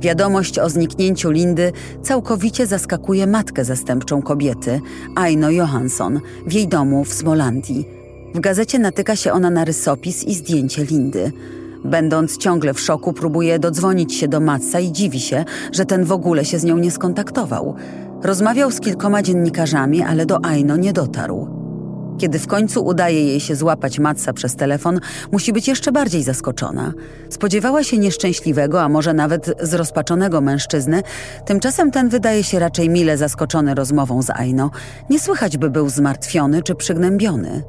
Wiadomość 0.00 0.58
o 0.58 0.70
zniknięciu 0.70 1.30
Lindy 1.30 1.72
całkowicie 2.02 2.66
zaskakuje 2.66 3.26
matkę 3.26 3.64
zastępczą 3.64 4.22
kobiety, 4.22 4.80
Aino 5.16 5.50
Johansson, 5.50 6.20
w 6.46 6.52
jej 6.52 6.68
domu 6.68 7.04
w 7.04 7.12
Smolandii. 7.12 7.88
W 8.34 8.40
gazecie 8.40 8.78
natyka 8.78 9.16
się 9.16 9.32
ona 9.32 9.50
na 9.50 9.64
rysopis 9.64 10.24
i 10.24 10.34
zdjęcie 10.34 10.84
Lindy. 10.84 11.32
Będąc 11.84 12.38
ciągle 12.38 12.74
w 12.74 12.80
szoku, 12.80 13.12
próbuje 13.12 13.58
dodzwonić 13.58 14.14
się 14.14 14.28
do 14.28 14.40
Matsa 14.40 14.80
i 14.80 14.92
dziwi 14.92 15.20
się, 15.20 15.44
że 15.72 15.84
ten 15.84 16.04
w 16.04 16.12
ogóle 16.12 16.44
się 16.44 16.58
z 16.58 16.64
nią 16.64 16.78
nie 16.78 16.90
skontaktował. 16.90 17.74
Rozmawiał 18.22 18.70
z 18.70 18.80
kilkoma 18.80 19.22
dziennikarzami, 19.22 20.02
ale 20.02 20.26
do 20.26 20.44
Aino 20.44 20.76
nie 20.76 20.92
dotarł. 20.92 21.55
Kiedy 22.18 22.38
w 22.38 22.46
końcu 22.46 22.84
udaje 22.84 23.24
jej 23.24 23.40
się 23.40 23.56
złapać 23.56 23.98
Matsa 23.98 24.32
przez 24.32 24.56
telefon, 24.56 25.00
musi 25.32 25.52
być 25.52 25.68
jeszcze 25.68 25.92
bardziej 25.92 26.22
zaskoczona. 26.22 26.92
Spodziewała 27.30 27.84
się 27.84 27.98
nieszczęśliwego, 27.98 28.82
a 28.82 28.88
może 28.88 29.14
nawet 29.14 29.54
zrozpaczonego 29.62 30.40
mężczyzny, 30.40 31.02
tymczasem 31.46 31.90
ten 31.90 32.08
wydaje 32.08 32.44
się 32.44 32.58
raczej 32.58 32.90
mile 32.90 33.18
zaskoczony 33.18 33.74
rozmową 33.74 34.22
z 34.22 34.30
Aino. 34.30 34.70
Nie 35.10 35.20
słychać 35.20 35.56
by 35.56 35.70
był 35.70 35.88
zmartwiony 35.88 36.62
czy 36.62 36.74
przygnębiony. 36.74 37.62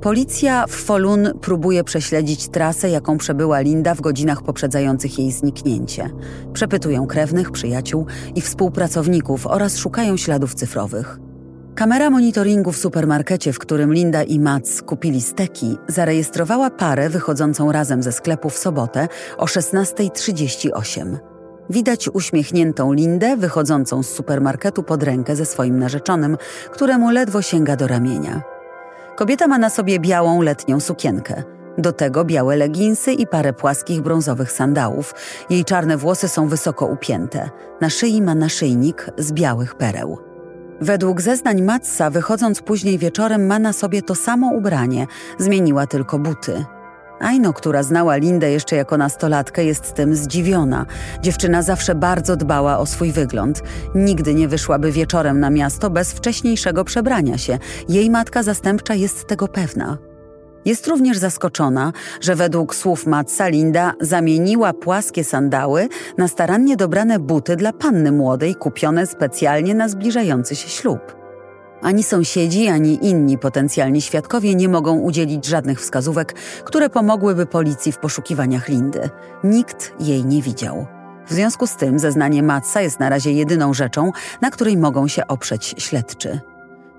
Policja 0.00 0.66
w 0.66 0.70
Folun 0.70 1.28
próbuje 1.40 1.84
prześledzić 1.84 2.48
trasę, 2.48 2.90
jaką 2.90 3.18
przebyła 3.18 3.60
Linda 3.60 3.94
w 3.94 4.00
godzinach 4.00 4.42
poprzedzających 4.42 5.18
jej 5.18 5.32
zniknięcie. 5.32 6.10
Przepytują 6.52 7.06
krewnych, 7.06 7.50
przyjaciół 7.50 8.06
i 8.34 8.40
współpracowników 8.40 9.46
oraz 9.46 9.78
szukają 9.78 10.16
śladów 10.16 10.54
cyfrowych. 10.54 11.18
Kamera 11.76 12.10
monitoringu 12.10 12.72
w 12.72 12.78
supermarkecie, 12.78 13.52
w 13.52 13.58
którym 13.58 13.94
Linda 13.94 14.22
i 14.22 14.40
Mats 14.40 14.82
kupili 14.82 15.22
steki, 15.22 15.78
zarejestrowała 15.88 16.70
parę 16.70 17.08
wychodzącą 17.08 17.72
razem 17.72 18.02
ze 18.02 18.12
sklepu 18.12 18.50
w 18.50 18.58
sobotę 18.58 19.08
o 19.36 19.44
16.38. 19.44 21.16
Widać 21.70 22.08
uśmiechniętą 22.08 22.92
Lindę 22.92 23.36
wychodzącą 23.36 24.02
z 24.02 24.08
supermarketu 24.08 24.82
pod 24.82 25.02
rękę 25.02 25.36
ze 25.36 25.46
swoim 25.46 25.78
narzeczonym, 25.78 26.36
któremu 26.70 27.10
ledwo 27.10 27.42
sięga 27.42 27.76
do 27.76 27.86
ramienia. 27.86 28.42
Kobieta 29.16 29.46
ma 29.46 29.58
na 29.58 29.70
sobie 29.70 30.00
białą 30.00 30.42
letnią 30.42 30.80
sukienkę. 30.80 31.42
Do 31.78 31.92
tego 31.92 32.24
białe 32.24 32.56
leginsy 32.56 33.12
i 33.12 33.26
parę 33.26 33.52
płaskich 33.52 34.00
brązowych 34.00 34.52
sandałów. 34.52 35.14
Jej 35.50 35.64
czarne 35.64 35.96
włosy 35.96 36.28
są 36.28 36.48
wysoko 36.48 36.86
upięte. 36.86 37.50
Na 37.80 37.90
szyi 37.90 38.22
ma 38.22 38.34
naszyjnik 38.34 39.10
z 39.18 39.32
białych 39.32 39.74
pereł. 39.74 40.25
Według 40.80 41.20
zeznań 41.20 41.62
Matsa, 41.62 42.10
wychodząc 42.10 42.62
później 42.62 42.98
wieczorem, 42.98 43.46
ma 43.46 43.58
na 43.58 43.72
sobie 43.72 44.02
to 44.02 44.14
samo 44.14 44.50
ubranie, 44.50 45.06
zmieniła 45.38 45.86
tylko 45.86 46.18
buty. 46.18 46.64
Aino, 47.20 47.52
która 47.52 47.82
znała 47.82 48.16
Lindę 48.16 48.50
jeszcze 48.50 48.76
jako 48.76 48.96
nastolatkę, 48.96 49.64
jest 49.64 49.94
tym 49.94 50.16
zdziwiona. 50.16 50.86
Dziewczyna 51.22 51.62
zawsze 51.62 51.94
bardzo 51.94 52.36
dbała 52.36 52.78
o 52.78 52.86
swój 52.86 53.12
wygląd. 53.12 53.62
Nigdy 53.94 54.34
nie 54.34 54.48
wyszłaby 54.48 54.92
wieczorem 54.92 55.40
na 55.40 55.50
miasto 55.50 55.90
bez 55.90 56.12
wcześniejszego 56.12 56.84
przebrania 56.84 57.38
się. 57.38 57.58
Jej 57.88 58.10
matka 58.10 58.42
zastępcza 58.42 58.94
jest 58.94 59.26
tego 59.26 59.48
pewna. 59.48 59.98
Jest 60.66 60.86
również 60.86 61.18
zaskoczona, 61.18 61.92
że 62.20 62.34
według 62.34 62.74
słów 62.74 63.06
Matsa 63.06 63.48
Linda 63.48 63.94
zamieniła 64.00 64.72
płaskie 64.72 65.24
sandały 65.24 65.88
na 66.18 66.28
starannie 66.28 66.76
dobrane 66.76 67.18
buty 67.18 67.56
dla 67.56 67.72
panny 67.72 68.12
młodej, 68.12 68.54
kupione 68.54 69.06
specjalnie 69.06 69.74
na 69.74 69.88
zbliżający 69.88 70.56
się 70.56 70.68
ślub. 70.68 71.16
Ani 71.82 72.02
sąsiedzi, 72.02 72.68
ani 72.68 73.06
inni 73.06 73.38
potencjalni 73.38 74.02
świadkowie 74.02 74.54
nie 74.54 74.68
mogą 74.68 74.98
udzielić 74.98 75.46
żadnych 75.46 75.80
wskazówek, 75.80 76.34
które 76.64 76.90
pomogłyby 76.90 77.46
policji 77.46 77.92
w 77.92 77.98
poszukiwaniach 77.98 78.68
Lindy. 78.68 79.10
Nikt 79.44 79.92
jej 80.00 80.24
nie 80.24 80.42
widział. 80.42 80.86
W 81.26 81.32
związku 81.32 81.66
z 81.66 81.76
tym 81.76 81.98
zeznanie 81.98 82.42
Matsa 82.42 82.80
jest 82.80 83.00
na 83.00 83.08
razie 83.08 83.32
jedyną 83.32 83.74
rzeczą, 83.74 84.12
na 84.40 84.50
której 84.50 84.76
mogą 84.76 85.08
się 85.08 85.26
oprzeć 85.26 85.74
śledczy. 85.78 86.40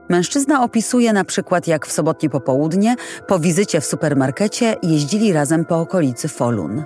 Mężczyzna 0.10 0.64
opisuje 0.64 1.14
na 1.14 1.24
przykład, 1.24 1.68
jak 1.68 1.88
w 1.88 1.92
sobotnie 1.92 2.30
popołudnie, 2.30 2.96
po 3.28 3.40
wizycie 3.40 3.82
w 3.82 3.86
supermarkecie, 3.86 4.76
jeździli 4.84 5.34
razem 5.34 5.66
po 5.66 5.80
okolicy 5.80 6.28
Folun. 6.28 6.84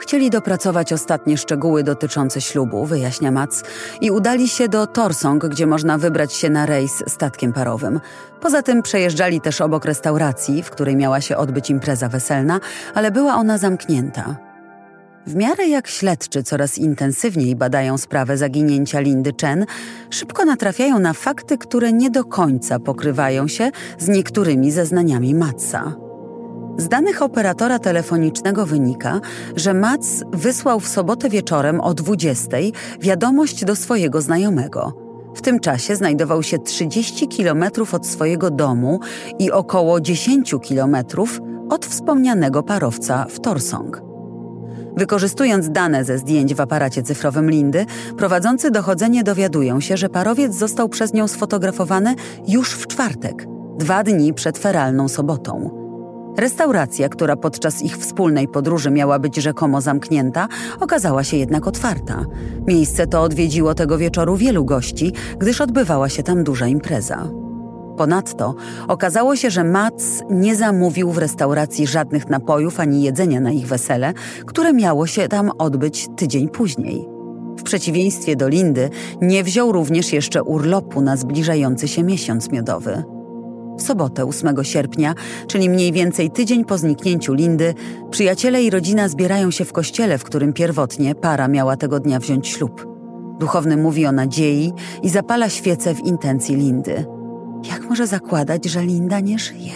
Chcieli 0.00 0.30
dopracować 0.30 0.92
ostatnie 0.92 1.38
szczegóły 1.38 1.82
dotyczące 1.82 2.40
ślubu, 2.40 2.86
wyjaśnia 2.86 3.30
Mats, 3.30 3.62
i 4.00 4.10
udali 4.10 4.48
się 4.48 4.68
do 4.68 4.86
Torsong, 4.86 5.46
gdzie 5.46 5.66
można 5.66 5.98
wybrać 5.98 6.32
się 6.32 6.50
na 6.50 6.66
rejs 6.66 7.02
statkiem 7.08 7.52
parowym. 7.52 8.00
Poza 8.40 8.62
tym 8.62 8.82
przejeżdżali 8.82 9.40
też 9.40 9.60
obok 9.60 9.84
restauracji, 9.84 10.62
w 10.62 10.70
której 10.70 10.96
miała 10.96 11.20
się 11.20 11.36
odbyć 11.36 11.70
impreza 11.70 12.08
weselna, 12.08 12.60
ale 12.94 13.10
była 13.10 13.34
ona 13.34 13.58
zamknięta. 13.58 14.49
W 15.26 15.34
miarę 15.34 15.68
jak 15.68 15.88
śledczy 15.88 16.42
coraz 16.42 16.78
intensywniej 16.78 17.56
badają 17.56 17.98
sprawę 17.98 18.36
zaginięcia 18.36 19.00
Lindy 19.00 19.32
Chen, 19.40 19.66
szybko 20.10 20.44
natrafiają 20.44 20.98
na 20.98 21.12
fakty, 21.12 21.58
które 21.58 21.92
nie 21.92 22.10
do 22.10 22.24
końca 22.24 22.78
pokrywają 22.78 23.48
się 23.48 23.70
z 23.98 24.08
niektórymi 24.08 24.70
zeznaniami 24.70 25.34
Matsa. 25.34 25.92
Z 26.78 26.88
danych 26.88 27.22
operatora 27.22 27.78
telefonicznego 27.78 28.66
wynika, 28.66 29.20
że 29.56 29.74
Mats 29.74 30.22
wysłał 30.32 30.80
w 30.80 30.88
sobotę 30.88 31.28
wieczorem 31.28 31.80
o 31.80 31.94
20 31.94 32.56
wiadomość 33.00 33.64
do 33.64 33.76
swojego 33.76 34.22
znajomego. 34.22 34.92
W 35.34 35.40
tym 35.40 35.60
czasie 35.60 35.96
znajdował 35.96 36.42
się 36.42 36.58
30 36.58 37.28
kilometrów 37.28 37.94
od 37.94 38.06
swojego 38.06 38.50
domu 38.50 39.00
i 39.38 39.50
około 39.50 40.00
10 40.00 40.54
kilometrów 40.62 41.40
od 41.70 41.86
wspomnianego 41.86 42.62
parowca 42.62 43.26
w 43.30 43.40
Torsong. 43.40 44.09
Wykorzystując 44.96 45.70
dane 45.70 46.04
ze 46.04 46.18
zdjęć 46.18 46.54
w 46.54 46.60
aparacie 46.60 47.02
cyfrowym 47.02 47.50
Lindy, 47.50 47.86
prowadzący 48.16 48.70
dochodzenie 48.70 49.24
dowiadują 49.24 49.80
się, 49.80 49.96
że 49.96 50.08
parowiec 50.08 50.54
został 50.54 50.88
przez 50.88 51.12
nią 51.12 51.28
sfotografowany 51.28 52.14
już 52.48 52.70
w 52.70 52.86
czwartek, 52.86 53.46
dwa 53.78 54.04
dni 54.04 54.34
przed 54.34 54.58
feralną 54.58 55.08
sobotą. 55.08 55.80
Restauracja, 56.38 57.08
która 57.08 57.36
podczas 57.36 57.82
ich 57.82 57.98
wspólnej 57.98 58.48
podróży 58.48 58.90
miała 58.90 59.18
być 59.18 59.36
rzekomo 59.36 59.80
zamknięta, 59.80 60.48
okazała 60.80 61.24
się 61.24 61.36
jednak 61.36 61.66
otwarta. 61.66 62.24
Miejsce 62.66 63.06
to 63.06 63.22
odwiedziło 63.22 63.74
tego 63.74 63.98
wieczoru 63.98 64.36
wielu 64.36 64.64
gości, 64.64 65.12
gdyż 65.38 65.60
odbywała 65.60 66.08
się 66.08 66.22
tam 66.22 66.44
duża 66.44 66.66
impreza. 66.66 67.28
Ponadto 68.00 68.54
okazało 68.88 69.36
się, 69.36 69.50
że 69.50 69.64
Mats 69.64 70.22
nie 70.30 70.56
zamówił 70.56 71.10
w 71.10 71.18
restauracji 71.18 71.86
żadnych 71.86 72.28
napojów 72.28 72.80
ani 72.80 73.02
jedzenia 73.02 73.40
na 73.40 73.50
ich 73.50 73.66
wesele, 73.66 74.12
które 74.46 74.72
miało 74.72 75.06
się 75.06 75.28
tam 75.28 75.50
odbyć 75.58 76.08
tydzień 76.16 76.48
później. 76.48 77.08
W 77.58 77.62
przeciwieństwie 77.62 78.36
do 78.36 78.48
Lindy, 78.48 78.90
nie 79.20 79.44
wziął 79.44 79.72
również 79.72 80.12
jeszcze 80.12 80.42
urlopu 80.42 81.00
na 81.00 81.16
zbliżający 81.16 81.88
się 81.88 82.02
miesiąc 82.02 82.50
miodowy. 82.50 83.04
W 83.78 83.82
sobotę 83.82 84.24
8 84.24 84.64
sierpnia, 84.64 85.14
czyli 85.46 85.70
mniej 85.70 85.92
więcej 85.92 86.30
tydzień 86.30 86.64
po 86.64 86.78
zniknięciu 86.78 87.34
Lindy, 87.34 87.74
przyjaciele 88.10 88.62
i 88.62 88.70
rodzina 88.70 89.08
zbierają 89.08 89.50
się 89.50 89.64
w 89.64 89.72
kościele, 89.72 90.18
w 90.18 90.24
którym 90.24 90.52
pierwotnie 90.52 91.14
para 91.14 91.48
miała 91.48 91.76
tego 91.76 92.00
dnia 92.00 92.18
wziąć 92.18 92.48
ślub. 92.48 92.86
Duchowny 93.40 93.76
mówi 93.76 94.06
o 94.06 94.12
nadziei 94.12 94.72
i 95.02 95.08
zapala 95.08 95.48
świece 95.48 95.94
w 95.94 96.00
intencji 96.00 96.56
Lindy. 96.56 97.19
Jak 97.64 97.90
może 97.90 98.06
zakładać, 98.06 98.64
że 98.64 98.82
Linda 98.82 99.20
nie 99.20 99.38
żyje? 99.38 99.72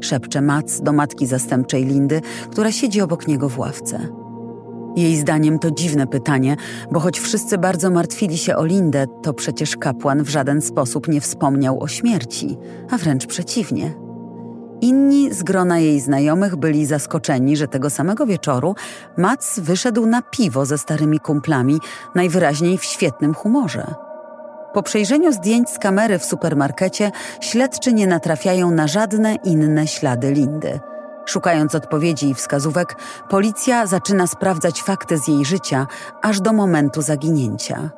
Szepcze 0.00 0.40
Mac 0.40 0.80
do 0.80 0.92
matki 0.92 1.26
zastępczej 1.26 1.84
Lindy, 1.84 2.20
która 2.50 2.72
siedzi 2.72 3.00
obok 3.00 3.28
niego 3.28 3.48
w 3.48 3.58
ławce. 3.58 4.08
Jej 4.96 5.16
zdaniem 5.16 5.58
to 5.58 5.70
dziwne 5.70 6.06
pytanie, 6.06 6.56
bo 6.92 7.00
choć 7.00 7.20
wszyscy 7.20 7.58
bardzo 7.58 7.90
martwili 7.90 8.38
się 8.38 8.56
o 8.56 8.64
Lindę, 8.64 9.06
to 9.22 9.34
przecież 9.34 9.76
kapłan 9.76 10.22
w 10.22 10.28
żaden 10.28 10.62
sposób 10.62 11.08
nie 11.08 11.20
wspomniał 11.20 11.82
o 11.82 11.88
śmierci, 11.88 12.56
a 12.90 12.98
wręcz 12.98 13.26
przeciwnie. 13.26 13.94
Inni 14.80 15.34
z 15.34 15.42
grona 15.42 15.78
jej 15.78 16.00
znajomych 16.00 16.56
byli 16.56 16.86
zaskoczeni, 16.86 17.56
że 17.56 17.68
tego 17.68 17.90
samego 17.90 18.26
wieczoru 18.26 18.74
Mac 19.16 19.60
wyszedł 19.60 20.06
na 20.06 20.22
piwo 20.22 20.66
ze 20.66 20.78
starymi 20.78 21.20
kumplami, 21.20 21.78
najwyraźniej 22.14 22.78
w 22.78 22.84
świetnym 22.84 23.34
humorze. 23.34 24.07
Po 24.72 24.82
przejrzeniu 24.82 25.32
zdjęć 25.32 25.70
z 25.70 25.78
kamery 25.78 26.18
w 26.18 26.24
supermarkecie, 26.24 27.10
śledczy 27.40 27.92
nie 27.92 28.06
natrafiają 28.06 28.70
na 28.70 28.86
żadne 28.86 29.34
inne 29.34 29.86
ślady 29.86 30.32
Lindy. 30.32 30.80
Szukając 31.26 31.74
odpowiedzi 31.74 32.28
i 32.28 32.34
wskazówek, 32.34 32.96
policja 33.28 33.86
zaczyna 33.86 34.26
sprawdzać 34.26 34.82
fakty 34.82 35.18
z 35.18 35.28
jej 35.28 35.44
życia 35.44 35.86
aż 36.22 36.40
do 36.40 36.52
momentu 36.52 37.02
zaginięcia. 37.02 37.90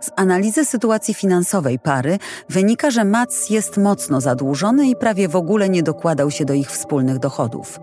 Z 0.00 0.10
analizy 0.16 0.64
sytuacji 0.64 1.14
finansowej 1.14 1.78
pary 1.78 2.18
wynika, 2.48 2.90
że 2.90 3.04
Mats 3.04 3.50
jest 3.50 3.76
mocno 3.76 4.20
zadłużony 4.20 4.88
i 4.88 4.96
prawie 4.96 5.28
w 5.28 5.36
ogóle 5.36 5.68
nie 5.68 5.82
dokładał 5.82 6.30
się 6.30 6.44
do 6.44 6.54
ich 6.54 6.70
wspólnych 6.70 7.18
dochodów. 7.18 7.80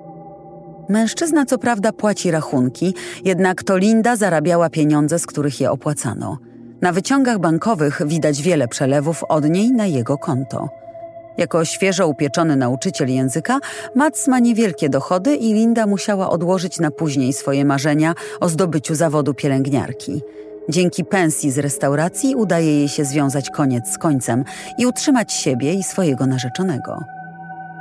Mężczyzna 0.90 1.46
co 1.46 1.58
prawda 1.58 1.92
płaci 1.92 2.32
rachunki, 2.32 2.96
jednak 3.26 3.64
to 3.64 3.78
Linda 3.78 4.16
zarabiała 4.16 4.70
pieniądze, 4.70 5.20
z 5.20 5.26
których 5.26 5.62
je 5.62 5.72
opłacano– 5.72 6.38
na 6.86 6.92
wyciągach 6.92 7.40
bankowych 7.40 8.02
widać 8.06 8.42
wiele 8.42 8.68
przelewów 8.68 9.24
od 9.24 9.50
niej 9.50 9.72
na 9.72 9.86
jego 9.86 10.18
konto. 10.18 10.70
Jako 11.38 11.66
świeżo 11.66 12.08
upieczony 12.08 12.56
nauczyciel 12.56 13.10
języka, 13.10 13.60
Mats 13.96 14.28
ma 14.28 14.40
niewielkie 14.40 14.90
dochody 14.90 15.36
i 15.36 15.54
Linda 15.54 15.88
musiała 15.88 16.30
odłożyć 16.30 16.80
na 16.80 16.92
później 16.92 17.34
swoje 17.34 17.66
marzenia 17.66 18.14
o 18.40 18.50
zdobyciu 18.50 18.96
zawodu 18.96 19.34
pielęgniarki. 19.34 20.22
Dzięki 20.70 21.06
pensji 21.06 21.52
z 21.52 21.58
restauracji 21.58 22.36
udaje 22.36 22.80
jej 22.80 22.88
się 22.88 23.06
związać 23.06 23.50
koniec 23.50 23.90
z 23.90 23.98
końcem 23.98 24.44
i 24.78 24.86
utrzymać 24.86 25.34
siebie 25.34 25.74
i 25.74 25.84
swojego 25.84 26.26
narzeczonego. 26.26 27.04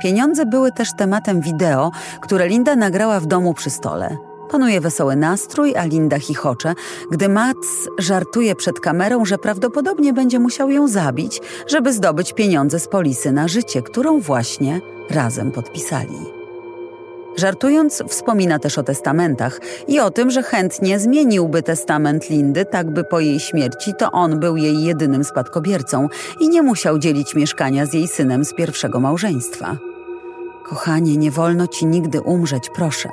Pieniądze 0.01 0.45
były 0.45 0.71
też 0.71 0.89
tematem 0.97 1.41
wideo, 1.41 1.91
które 2.21 2.47
Linda 2.47 2.75
nagrała 2.75 3.19
w 3.19 3.25
domu 3.25 3.53
przy 3.53 3.69
stole. 3.69 4.17
Panuje 4.49 4.81
wesoły 4.81 5.15
nastrój, 5.15 5.75
a 5.75 5.85
Linda 5.85 6.19
chichocze, 6.19 6.73
gdy 7.11 7.29
Mats 7.29 7.89
żartuje 7.97 8.55
przed 8.55 8.79
kamerą, 8.79 9.25
że 9.25 9.37
prawdopodobnie 9.37 10.13
będzie 10.13 10.39
musiał 10.39 10.69
ją 10.69 10.87
zabić, 10.87 11.41
żeby 11.67 11.93
zdobyć 11.93 12.33
pieniądze 12.33 12.79
z 12.79 12.87
polisy 12.87 13.31
na 13.31 13.47
życie, 13.47 13.81
którą 13.81 14.19
właśnie 14.19 14.81
razem 15.09 15.51
podpisali. 15.51 16.19
Żartując, 17.35 18.03
wspomina 18.07 18.59
też 18.59 18.77
o 18.77 18.83
testamentach 18.83 19.59
i 19.87 19.99
o 19.99 20.11
tym, 20.11 20.31
że 20.31 20.43
chętnie 20.43 20.99
zmieniłby 20.99 21.63
testament 21.63 22.29
Lindy, 22.29 22.65
tak 22.65 22.91
by 22.91 23.03
po 23.03 23.19
jej 23.19 23.39
śmierci 23.39 23.93
to 23.99 24.11
on 24.11 24.39
był 24.39 24.57
jej 24.57 24.83
jedynym 24.83 25.23
spadkobiercą 25.23 26.07
i 26.39 26.49
nie 26.49 26.61
musiał 26.61 26.99
dzielić 26.99 27.35
mieszkania 27.35 27.85
z 27.85 27.93
jej 27.93 28.07
synem 28.07 28.45
z 28.45 28.53
pierwszego 28.53 28.99
małżeństwa. 28.99 29.77
Kochanie, 30.63 31.17
nie 31.17 31.31
wolno 31.31 31.67
ci 31.67 31.85
nigdy 31.85 32.21
umrzeć, 32.21 32.69
proszę 32.75 33.09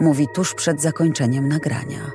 mówi 0.00 0.26
tuż 0.34 0.54
przed 0.54 0.82
zakończeniem 0.82 1.48
nagrania. 1.48 2.10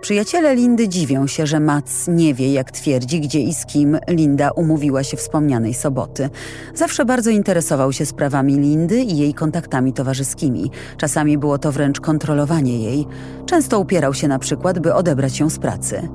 Przyjaciele 0.00 0.54
Lindy 0.54 0.88
dziwią 0.88 1.26
się, 1.26 1.46
że 1.46 1.60
Mats 1.60 2.08
nie 2.08 2.34
wie, 2.34 2.52
jak 2.52 2.70
twierdzi, 2.70 3.20
gdzie 3.20 3.40
i 3.40 3.54
z 3.54 3.66
kim 3.66 3.98
Linda 4.08 4.50
umówiła 4.50 5.04
się 5.04 5.16
wspomnianej 5.16 5.74
soboty. 5.74 6.30
Zawsze 6.74 7.04
bardzo 7.04 7.30
interesował 7.30 7.92
się 7.92 8.06
sprawami 8.06 8.54
Lindy 8.54 9.00
i 9.00 9.18
jej 9.18 9.34
kontaktami 9.34 9.92
towarzyskimi. 9.92 10.70
Czasami 10.96 11.38
było 11.38 11.58
to 11.58 11.72
wręcz 11.72 12.00
kontrolowanie 12.00 12.78
jej. 12.78 13.06
Często 13.46 13.80
upierał 13.80 14.14
się 14.14 14.28
na 14.28 14.38
przykład, 14.38 14.78
by 14.78 14.94
odebrać 14.94 15.40
ją 15.40 15.50
z 15.50 15.58
pracy. 15.58 16.08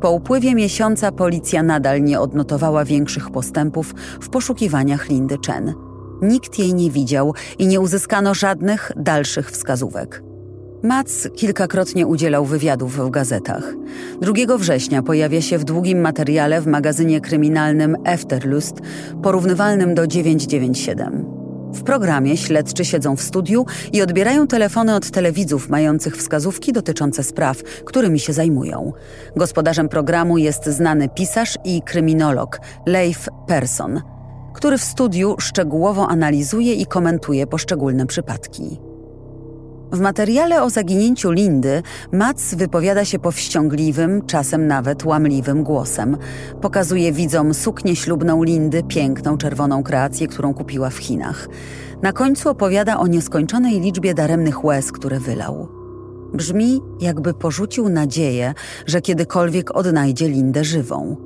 Po 0.00 0.10
upływie 0.10 0.54
miesiąca 0.54 1.12
policja 1.12 1.62
nadal 1.62 2.02
nie 2.02 2.20
odnotowała 2.20 2.84
większych 2.84 3.30
postępów 3.30 3.94
w 4.20 4.28
poszukiwaniach 4.28 5.08
Lindy 5.08 5.36
Chen. 5.46 5.85
Nikt 6.22 6.58
jej 6.58 6.74
nie 6.74 6.90
widział 6.90 7.34
i 7.58 7.66
nie 7.66 7.80
uzyskano 7.80 8.34
żadnych 8.34 8.92
dalszych 8.96 9.50
wskazówek. 9.50 10.22
Mats 10.82 11.28
kilkakrotnie 11.36 12.06
udzielał 12.06 12.44
wywiadów 12.44 12.96
w 12.96 13.10
gazetach. 13.10 13.74
2 14.20 14.58
września 14.58 15.02
pojawia 15.02 15.42
się 15.42 15.58
w 15.58 15.64
długim 15.64 16.00
materiale 16.00 16.60
w 16.60 16.66
magazynie 16.66 17.20
kryminalnym 17.20 17.96
Efterlust, 18.04 18.74
porównywalnym 19.22 19.94
do 19.94 20.06
997. 20.06 21.24
W 21.72 21.82
programie 21.82 22.36
śledczy 22.36 22.84
siedzą 22.84 23.16
w 23.16 23.22
studiu 23.22 23.66
i 23.92 24.02
odbierają 24.02 24.46
telefony 24.46 24.94
od 24.94 25.10
telewidzów 25.10 25.68
mających 25.68 26.16
wskazówki 26.16 26.72
dotyczące 26.72 27.22
spraw, 27.22 27.62
którymi 27.62 28.20
się 28.20 28.32
zajmują. 28.32 28.92
Gospodarzem 29.36 29.88
programu 29.88 30.38
jest 30.38 30.66
znany 30.66 31.08
pisarz 31.08 31.58
i 31.64 31.82
kryminolog 31.82 32.60
Leif 32.86 33.28
Persson– 33.46 34.00
który 34.56 34.78
w 34.78 34.84
studiu 34.84 35.34
szczegółowo 35.38 36.08
analizuje 36.08 36.74
i 36.74 36.86
komentuje 36.86 37.46
poszczególne 37.46 38.06
przypadki. 38.06 38.78
W 39.92 40.00
materiale 40.00 40.62
o 40.62 40.70
zaginięciu 40.70 41.30
Lindy 41.30 41.82
Mats 42.12 42.54
wypowiada 42.54 43.04
się 43.04 43.18
powściągliwym, 43.18 44.26
czasem 44.26 44.66
nawet 44.66 45.04
łamliwym 45.04 45.62
głosem. 45.62 46.16
Pokazuje 46.60 47.12
widzom 47.12 47.54
suknię 47.54 47.96
ślubną 47.96 48.42
Lindy, 48.42 48.82
piękną 48.82 49.38
czerwoną 49.38 49.82
kreację, 49.82 50.26
którą 50.26 50.54
kupiła 50.54 50.90
w 50.90 50.96
Chinach. 50.96 51.48
Na 52.02 52.12
końcu 52.12 52.48
opowiada 52.48 52.98
o 52.98 53.06
nieskończonej 53.06 53.80
liczbie 53.80 54.14
daremnych 54.14 54.64
łez, 54.64 54.92
które 54.92 55.20
wylał. 55.20 55.68
Brzmi, 56.34 56.80
jakby 57.00 57.34
porzucił 57.34 57.88
nadzieję, 57.88 58.54
że 58.86 59.00
kiedykolwiek 59.00 59.76
odnajdzie 59.76 60.28
Lindę 60.28 60.64
żywą. 60.64 61.16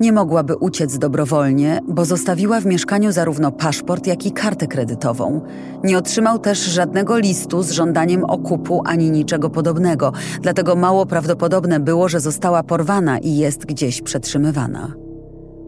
Nie 0.00 0.12
mogłaby 0.12 0.56
uciec 0.56 0.98
dobrowolnie, 0.98 1.80
bo 1.88 2.04
zostawiła 2.04 2.60
w 2.60 2.66
mieszkaniu 2.66 3.12
zarówno 3.12 3.52
paszport, 3.52 4.06
jak 4.06 4.26
i 4.26 4.32
kartę 4.32 4.66
kredytową. 4.66 5.40
Nie 5.84 5.98
otrzymał 5.98 6.38
też 6.38 6.58
żadnego 6.58 7.18
listu 7.18 7.62
z 7.62 7.70
żądaniem 7.70 8.24
okupu 8.24 8.82
ani 8.86 9.10
niczego 9.10 9.50
podobnego, 9.50 10.12
dlatego 10.40 10.76
mało 10.76 11.06
prawdopodobne 11.06 11.80
było, 11.80 12.08
że 12.08 12.20
została 12.20 12.62
porwana 12.62 13.18
i 13.18 13.36
jest 13.36 13.66
gdzieś 13.66 14.02
przetrzymywana. 14.02 14.92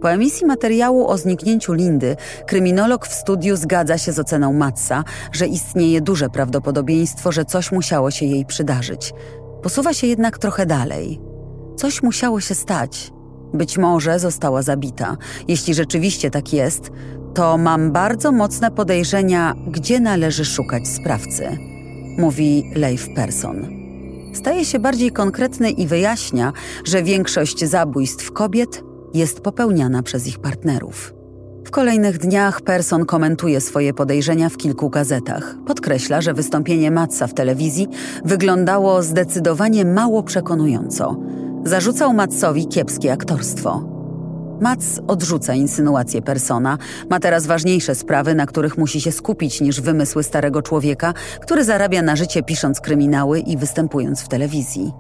Po 0.02 0.10
emisji 0.10 0.46
materiału 0.46 1.06
o 1.06 1.18
zniknięciu 1.18 1.72
Lindy, 1.72 2.16
kryminolog 2.46 3.06
w 3.06 3.14
studiu 3.14 3.56
zgadza 3.56 3.98
się 3.98 4.12
z 4.12 4.18
oceną 4.18 4.52
Matsa, 4.52 5.04
że 5.32 5.46
istnieje 5.46 6.00
duże 6.00 6.30
prawdopodobieństwo, 6.30 7.32
że 7.32 7.44
coś 7.44 7.72
musiało 7.72 8.10
się 8.10 8.26
jej 8.26 8.46
przydarzyć. 8.46 9.12
Posuwa 9.62 9.94
się 9.94 10.06
jednak 10.06 10.38
trochę 10.38 10.66
dalej. 10.66 11.20
Coś 11.76 12.02
musiało 12.02 12.40
się 12.40 12.54
stać– 12.54 13.10
być 13.54 13.78
może 13.78 14.18
została 14.18 14.62
zabita. 14.62 15.16
Jeśli 15.48 15.74
rzeczywiście 15.74 16.30
tak 16.30 16.52
jest, 16.52 16.90
to 17.34 17.58
mam 17.58 17.92
bardzo 17.92 18.32
mocne 18.32 18.70
podejrzenia, 18.70 19.54
gdzie 19.66 20.00
należy 20.00 20.44
szukać 20.44 20.88
sprawcy, 20.88 21.58
mówi 22.18 22.70
Leif 22.74 23.08
Persson. 23.14 23.66
Staje 24.34 24.64
się 24.64 24.78
bardziej 24.78 25.10
konkretny 25.10 25.70
i 25.70 25.86
wyjaśnia, 25.86 26.52
że 26.84 27.02
większość 27.02 27.64
zabójstw 27.64 28.32
kobiet 28.32 28.82
jest 29.14 29.40
popełniana 29.40 30.02
przez 30.02 30.26
ich 30.26 30.38
partnerów. 30.38 31.14
W 31.68 31.70
kolejnych 31.70 32.18
dniach 32.18 32.60
Persson 32.60 33.06
komentuje 33.06 33.60
swoje 33.60 33.94
podejrzenia 33.94 34.48
w 34.48 34.56
kilku 34.56 34.90
gazetach. 34.90 35.56
Podkreśla, 35.66 36.20
że 36.20 36.34
wystąpienie 36.34 36.90
Matsa 36.90 37.26
w 37.26 37.34
telewizji 37.34 37.88
wyglądało 38.24 39.02
zdecydowanie 39.02 39.84
mało 39.84 40.22
przekonująco. 40.22 41.16
Zarzucał 41.68 42.14
Matsowi 42.14 42.66
kiepskie 42.66 43.12
aktorstwo. 43.12 43.82
Mats 44.60 45.00
odrzuca 45.06 45.54
insynuacje 45.54 46.22
Persona, 46.22 46.78
ma 47.10 47.20
teraz 47.20 47.46
ważniejsze 47.46 47.94
sprawy, 47.94 48.34
na 48.34 48.46
których 48.46 48.78
musi 48.78 49.00
się 49.00 49.12
skupić 49.12 49.60
niż 49.60 49.80
wymysły 49.80 50.22
starego 50.22 50.62
człowieka, 50.62 51.14
który 51.40 51.64
zarabia 51.64 52.02
na 52.02 52.16
życie 52.16 52.42
pisząc 52.42 52.80
kryminały 52.80 53.40
i 53.40 53.56
występując 53.56 54.20
w 54.20 54.28
telewizji. 54.28 54.92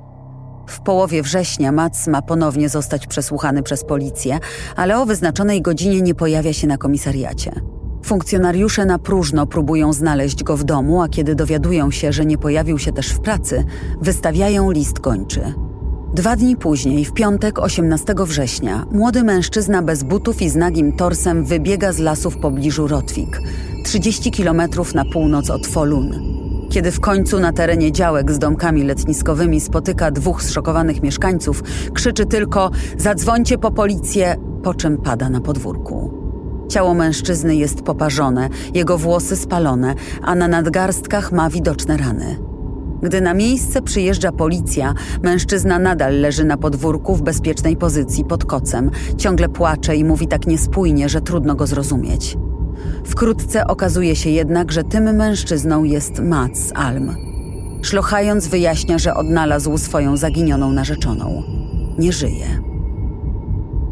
W 0.68 0.80
połowie 0.80 1.22
września 1.22 1.72
Mats 1.72 2.06
ma 2.06 2.22
ponownie 2.22 2.68
zostać 2.68 3.06
przesłuchany 3.06 3.62
przez 3.62 3.84
policję, 3.84 4.38
ale 4.76 5.00
o 5.00 5.06
wyznaczonej 5.06 5.62
godzinie 5.62 6.02
nie 6.02 6.14
pojawia 6.14 6.52
się 6.52 6.66
na 6.66 6.76
komisariacie. 6.76 7.52
Funkcjonariusze 8.04 8.84
na 8.84 8.98
próżno 8.98 9.46
próbują 9.46 9.92
znaleźć 9.92 10.44
go 10.44 10.56
w 10.56 10.64
domu, 10.64 11.02
a 11.02 11.08
kiedy 11.08 11.34
dowiadują 11.34 11.90
się, 11.90 12.12
że 12.12 12.26
nie 12.26 12.38
pojawił 12.38 12.78
się 12.78 12.92
też 12.92 13.08
w 13.08 13.20
pracy, 13.20 13.64
wystawiają 14.00 14.70
list 14.70 14.98
gończy. 14.98 15.67
Dwa 16.14 16.36
dni 16.36 16.56
później, 16.56 17.04
w 17.04 17.12
piątek 17.12 17.58
18 17.58 18.14
września, 18.18 18.86
młody 18.92 19.24
mężczyzna 19.24 19.82
bez 19.82 20.02
butów 20.02 20.42
i 20.42 20.48
z 20.48 20.56
nagim 20.56 20.92
torsem 20.92 21.44
wybiega 21.44 21.92
z 21.92 21.98
lasu 21.98 22.30
w 22.30 22.38
pobliżu 22.38 22.86
Rotwik, 22.86 23.40
30 23.84 24.30
kilometrów 24.30 24.94
na 24.94 25.04
północ 25.04 25.50
od 25.50 25.66
Folun. 25.66 26.12
Kiedy 26.70 26.90
w 26.90 27.00
końcu 27.00 27.40
na 27.40 27.52
terenie 27.52 27.92
działek 27.92 28.32
z 28.32 28.38
domkami 28.38 28.84
letniskowymi 28.84 29.60
spotyka 29.60 30.10
dwóch 30.10 30.42
zszokowanych 30.42 31.02
mieszkańców, 31.02 31.62
krzyczy 31.94 32.26
tylko: 32.26 32.70
Zadzwońcie 32.98 33.58
po 33.58 33.70
policję, 33.70 34.36
po 34.62 34.74
czym 34.74 34.98
pada 34.98 35.30
na 35.30 35.40
podwórku. 35.40 36.14
Ciało 36.68 36.94
mężczyzny 36.94 37.56
jest 37.56 37.82
poparzone, 37.82 38.48
jego 38.74 38.98
włosy 38.98 39.36
spalone, 39.36 39.94
a 40.22 40.34
na 40.34 40.48
nadgarstkach 40.48 41.32
ma 41.32 41.50
widoczne 41.50 41.96
rany. 41.96 42.38
Gdy 43.02 43.20
na 43.20 43.34
miejsce 43.34 43.82
przyjeżdża 43.82 44.32
policja, 44.32 44.94
mężczyzna 45.22 45.78
nadal 45.78 46.20
leży 46.20 46.44
na 46.44 46.56
podwórku 46.56 47.14
w 47.14 47.22
bezpiecznej 47.22 47.76
pozycji 47.76 48.24
pod 48.24 48.44
kocem. 48.44 48.90
Ciągle 49.16 49.48
płacze 49.48 49.96
i 49.96 50.04
mówi 50.04 50.28
tak 50.28 50.46
niespójnie, 50.46 51.08
że 51.08 51.20
trudno 51.20 51.54
go 51.54 51.66
zrozumieć. 51.66 52.36
Wkrótce 53.04 53.66
okazuje 53.66 54.16
się 54.16 54.30
jednak, 54.30 54.72
że 54.72 54.84
tym 54.84 55.16
mężczyzną 55.16 55.84
jest 55.84 56.20
Mats 56.20 56.72
Alm. 56.74 57.16
Szlochając 57.82 58.48
wyjaśnia, 58.48 58.98
że 58.98 59.14
odnalazł 59.14 59.78
swoją 59.78 60.16
zaginioną 60.16 60.72
narzeczoną. 60.72 61.42
Nie 61.98 62.12
żyje. 62.12 62.67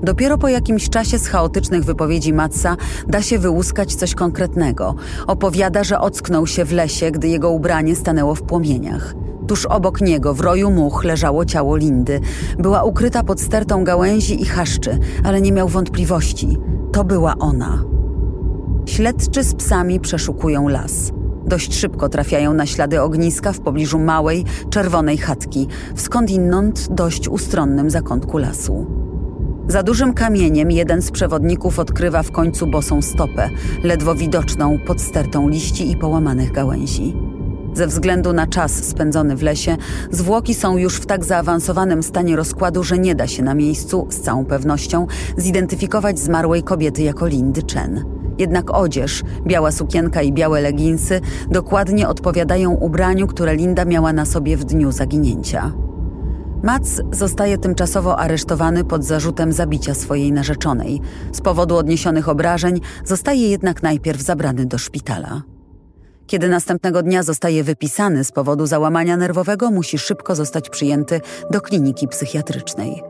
Dopiero 0.06 0.38
po 0.38 0.48
jakimś 0.48 0.88
czasie 0.88 1.18
z 1.18 1.28
chaotycznych 1.28 1.84
wypowiedzi 1.84 2.32
Matsa 2.32 2.76
da 3.08 3.22
się 3.22 3.38
wyłuskać 3.38 3.94
coś 3.94 4.14
konkretnego. 4.14 4.94
Opowiada, 5.26 5.84
że 5.84 6.00
ocknął 6.00 6.46
się 6.46 6.64
w 6.64 6.72
lesie, 6.72 7.10
gdy 7.10 7.28
jego 7.28 7.50
ubranie 7.50 7.96
stanęło 7.96 8.34
w 8.34 8.42
płomieniach. 8.42 9.14
Tuż 9.48 9.66
obok 9.66 10.00
niego, 10.00 10.34
w 10.34 10.40
roju 10.40 10.70
much, 10.70 11.04
leżało 11.04 11.44
ciało 11.44 11.76
Lindy. 11.76 12.20
Była 12.58 12.82
ukryta 12.82 13.22
pod 13.22 13.40
stertą 13.40 13.84
gałęzi 13.84 14.42
i 14.42 14.44
chaszczy, 14.44 14.98
ale 15.24 15.40
nie 15.40 15.52
miał 15.52 15.68
wątpliwości. 15.68 16.58
To 16.92 17.04
była 17.04 17.34
ona. 17.38 17.84
Śledczy 18.86 19.44
z 19.44 19.54
psami 19.54 20.00
przeszukują 20.00 20.68
las. 20.68 21.12
Dość 21.46 21.74
szybko 21.74 22.08
trafiają 22.08 22.54
na 22.54 22.66
ślady 22.66 23.02
ogniska 23.02 23.52
w 23.52 23.60
pobliżu 23.60 23.98
małej, 23.98 24.44
czerwonej 24.70 25.18
chatki, 25.18 25.68
w 25.94 26.00
skądinąd 26.00 26.88
dość 26.90 27.28
ustronnym 27.28 27.90
zakątku 27.90 28.38
lasu. 28.38 29.05
Za 29.68 29.82
dużym 29.82 30.14
kamieniem 30.14 30.70
jeden 30.70 31.02
z 31.02 31.10
przewodników 31.10 31.78
odkrywa 31.78 32.22
w 32.22 32.30
końcu 32.30 32.66
bosą 32.66 33.02
stopę, 33.02 33.50
ledwo 33.82 34.14
widoczną 34.14 34.78
pod 34.78 35.00
stertą 35.00 35.48
liści 35.48 35.90
i 35.90 35.96
połamanych 35.96 36.52
gałęzi. 36.52 37.16
Ze 37.74 37.86
względu 37.86 38.32
na 38.32 38.46
czas 38.46 38.72
spędzony 38.72 39.36
w 39.36 39.42
lesie, 39.42 39.76
zwłoki 40.10 40.54
są 40.54 40.76
już 40.76 40.96
w 40.96 41.06
tak 41.06 41.24
zaawansowanym 41.24 42.02
stanie 42.02 42.36
rozkładu, 42.36 42.82
że 42.82 42.98
nie 42.98 43.14
da 43.14 43.26
się 43.26 43.42
na 43.42 43.54
miejscu 43.54 44.06
z 44.10 44.20
całą 44.20 44.44
pewnością 44.44 45.06
zidentyfikować 45.36 46.18
zmarłej 46.18 46.62
kobiety 46.62 47.02
jako 47.02 47.26
Lindy 47.26 47.62
Chen. 47.72 48.04
Jednak 48.38 48.70
odzież, 48.70 49.22
biała 49.46 49.72
sukienka 49.72 50.22
i 50.22 50.32
białe 50.32 50.60
leginsy 50.60 51.20
dokładnie 51.50 52.08
odpowiadają 52.08 52.72
ubraniu, 52.72 53.26
które 53.26 53.56
Linda 53.56 53.84
miała 53.84 54.12
na 54.12 54.24
sobie 54.24 54.56
w 54.56 54.64
dniu 54.64 54.92
zaginięcia. 54.92 55.85
Mats 56.62 57.00
zostaje 57.12 57.58
tymczasowo 57.58 58.18
aresztowany 58.18 58.84
pod 58.84 59.04
zarzutem 59.04 59.52
zabicia 59.52 59.94
swojej 59.94 60.32
narzeczonej. 60.32 61.00
Z 61.32 61.40
powodu 61.40 61.76
odniesionych 61.76 62.28
obrażeń 62.28 62.80
zostaje 63.04 63.50
jednak 63.50 63.82
najpierw 63.82 64.20
zabrany 64.20 64.66
do 64.66 64.78
szpitala. 64.78 65.42
Kiedy 66.26 66.48
następnego 66.48 67.02
dnia 67.02 67.22
zostaje 67.22 67.64
wypisany 67.64 68.24
z 68.24 68.32
powodu 68.32 68.66
załamania 68.66 69.16
nerwowego, 69.16 69.70
musi 69.70 69.98
szybko 69.98 70.34
zostać 70.34 70.70
przyjęty 70.70 71.20
do 71.50 71.60
kliniki 71.60 72.08
psychiatrycznej. 72.08 73.02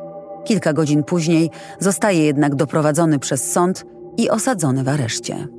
Kilka 0.44 0.72
godzin 0.72 1.04
później 1.04 1.50
zostaje 1.80 2.24
jednak 2.24 2.54
doprowadzony 2.54 3.18
przez 3.18 3.52
sąd 3.52 3.84
i 4.16 4.30
osadzony 4.30 4.84
w 4.84 4.88
areszcie. 4.88 5.55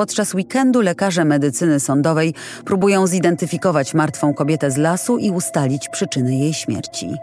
Podczas 0.00 0.34
weekendu 0.34 0.80
lekarze 0.80 1.24
medycyny 1.24 1.80
sądowej 1.80 2.34
próbują 2.64 3.06
zidentyfikować 3.06 3.94
martwą 3.94 4.34
kobietę 4.34 4.70
z 4.70 4.76
lasu 4.76 5.18
i 5.18 5.30
ustalić 5.30 5.88
przyczyny 5.88 6.36
jej 6.36 6.54
śmierci. 6.54 7.14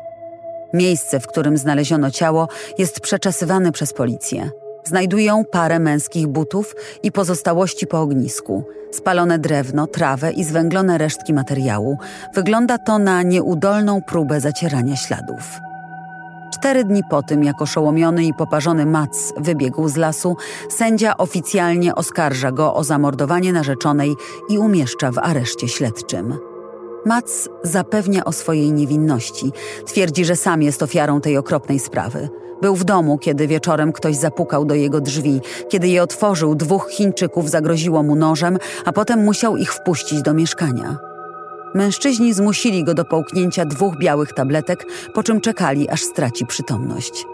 Miejsce, 0.74 1.20
w 1.20 1.28
którym 1.28 1.58
znaleziono 1.58 2.12
ciało, 2.12 2.48
jest 2.78 3.00
przeczesywane 3.00 3.72
przez 3.72 3.94
policję. 3.94 4.50
Znajdują 4.84 5.44
parę 5.52 5.80
męskich 5.80 6.28
butów 6.28 6.76
i 7.04 7.12
pozostałości 7.12 7.88
po 7.88 8.02
ognisku, 8.02 8.64
spalone 8.92 9.40
drewno, 9.40 9.88
trawę 9.88 10.32
i 10.32 10.44
zwęglone 10.44 10.98
resztki 10.98 11.34
materiału. 11.34 11.98
Wygląda 12.36 12.78
to 12.78 13.00
na 13.00 13.24
nieudolną 13.24 14.02
próbę 14.02 14.42
zacierania 14.42 14.96
śladów. 14.96 15.67
Cztery 16.54 16.84
dni 16.84 17.02
po 17.10 17.24
tym, 17.24 17.44
jak 17.44 17.62
oszołomiony 17.62 18.24
i 18.26 18.34
poparzony 18.34 18.86
Mats 18.86 19.34
wybiegł 19.38 19.90
z 19.90 19.96
lasu, 19.96 20.36
sędzia 20.70 21.18
oficjalnie 21.18 21.96
oskarża 21.96 22.52
go 22.52 22.74
o 22.74 22.84
zamordowanie 22.84 23.54
narzeczonej 23.54 24.16
i 24.50 24.58
umieszcza 24.58 25.12
w 25.12 25.18
areszcie 25.18 25.68
śledczym. 25.68 26.38
Mats 27.06 27.50
zapewnia 27.64 28.26
o 28.26 28.32
swojej 28.32 28.74
niewinności. 28.74 29.52
Twierdzi, 29.86 30.26
że 30.26 30.36
sam 30.36 30.62
jest 30.62 30.84
ofiarą 30.84 31.22
tej 31.22 31.38
okropnej 31.38 31.80
sprawy. 31.80 32.30
Był 32.62 32.76
w 32.76 32.84
domu, 32.84 33.18
kiedy 33.18 33.48
wieczorem 33.48 33.92
ktoś 33.92 34.16
zapukał 34.16 34.66
do 34.66 34.76
jego 34.76 35.02
drzwi. 35.02 35.42
Kiedy 35.70 35.88
je 35.88 36.04
otworzył, 36.04 36.56
dwóch 36.56 36.90
Chińczyków 36.90 37.50
zagroziło 37.50 38.04
mu 38.04 38.16
nożem, 38.16 38.58
a 38.86 38.94
potem 38.94 39.24
musiał 39.24 39.58
ich 39.58 39.74
wpuścić 39.74 40.22
do 40.22 40.34
mieszkania. 40.34 40.98
Mężczyźni 41.76 42.34
zmusili 42.34 42.84
go 42.84 42.94
do 42.94 43.06
połknięcia 43.06 43.66
dwóch 43.66 43.98
białych 43.98 44.34
tabletek, 44.34 44.86
po 45.14 45.24
czym 45.24 45.42
czekali, 45.42 45.90
aż 45.90 46.02
straci 46.02 46.46
przytomność. 46.46 47.26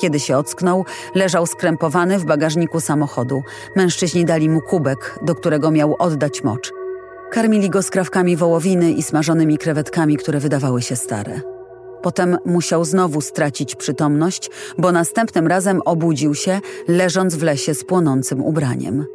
Kiedy 0.00 0.20
się 0.20 0.36
ocknął, 0.36 0.84
leżał 1.14 1.46
skrępowany 1.46 2.18
w 2.18 2.24
bagażniku 2.24 2.80
samochodu. 2.80 3.42
Mężczyźni 3.76 4.24
dali 4.24 4.50
mu 4.50 4.60
kubek, 4.60 5.18
do 5.22 5.34
którego 5.34 5.70
miał 5.70 5.96
oddać 5.98 6.44
mocz. 6.44 6.72
Karmili 7.30 7.70
go 7.70 7.82
skrawkami 7.82 8.36
wołowiny 8.36 8.92
i 8.92 9.02
smażonymi 9.02 9.58
krewetkami, 9.58 10.16
które 10.16 10.40
wydawały 10.40 10.82
się 10.82 10.96
stare. 10.96 11.40
Potem 12.02 12.38
musiał 12.46 12.84
znowu 12.84 13.20
stracić 13.20 13.74
przytomność, 13.74 14.50
bo 14.78 14.92
następnym 14.92 15.46
razem 15.46 15.80
obudził 15.84 16.34
się, 16.34 16.60
leżąc 16.88 17.34
w 17.34 17.42
lesie 17.42 17.74
z 17.74 17.84
płonącym 17.84 18.44
ubraniem. 18.44 19.06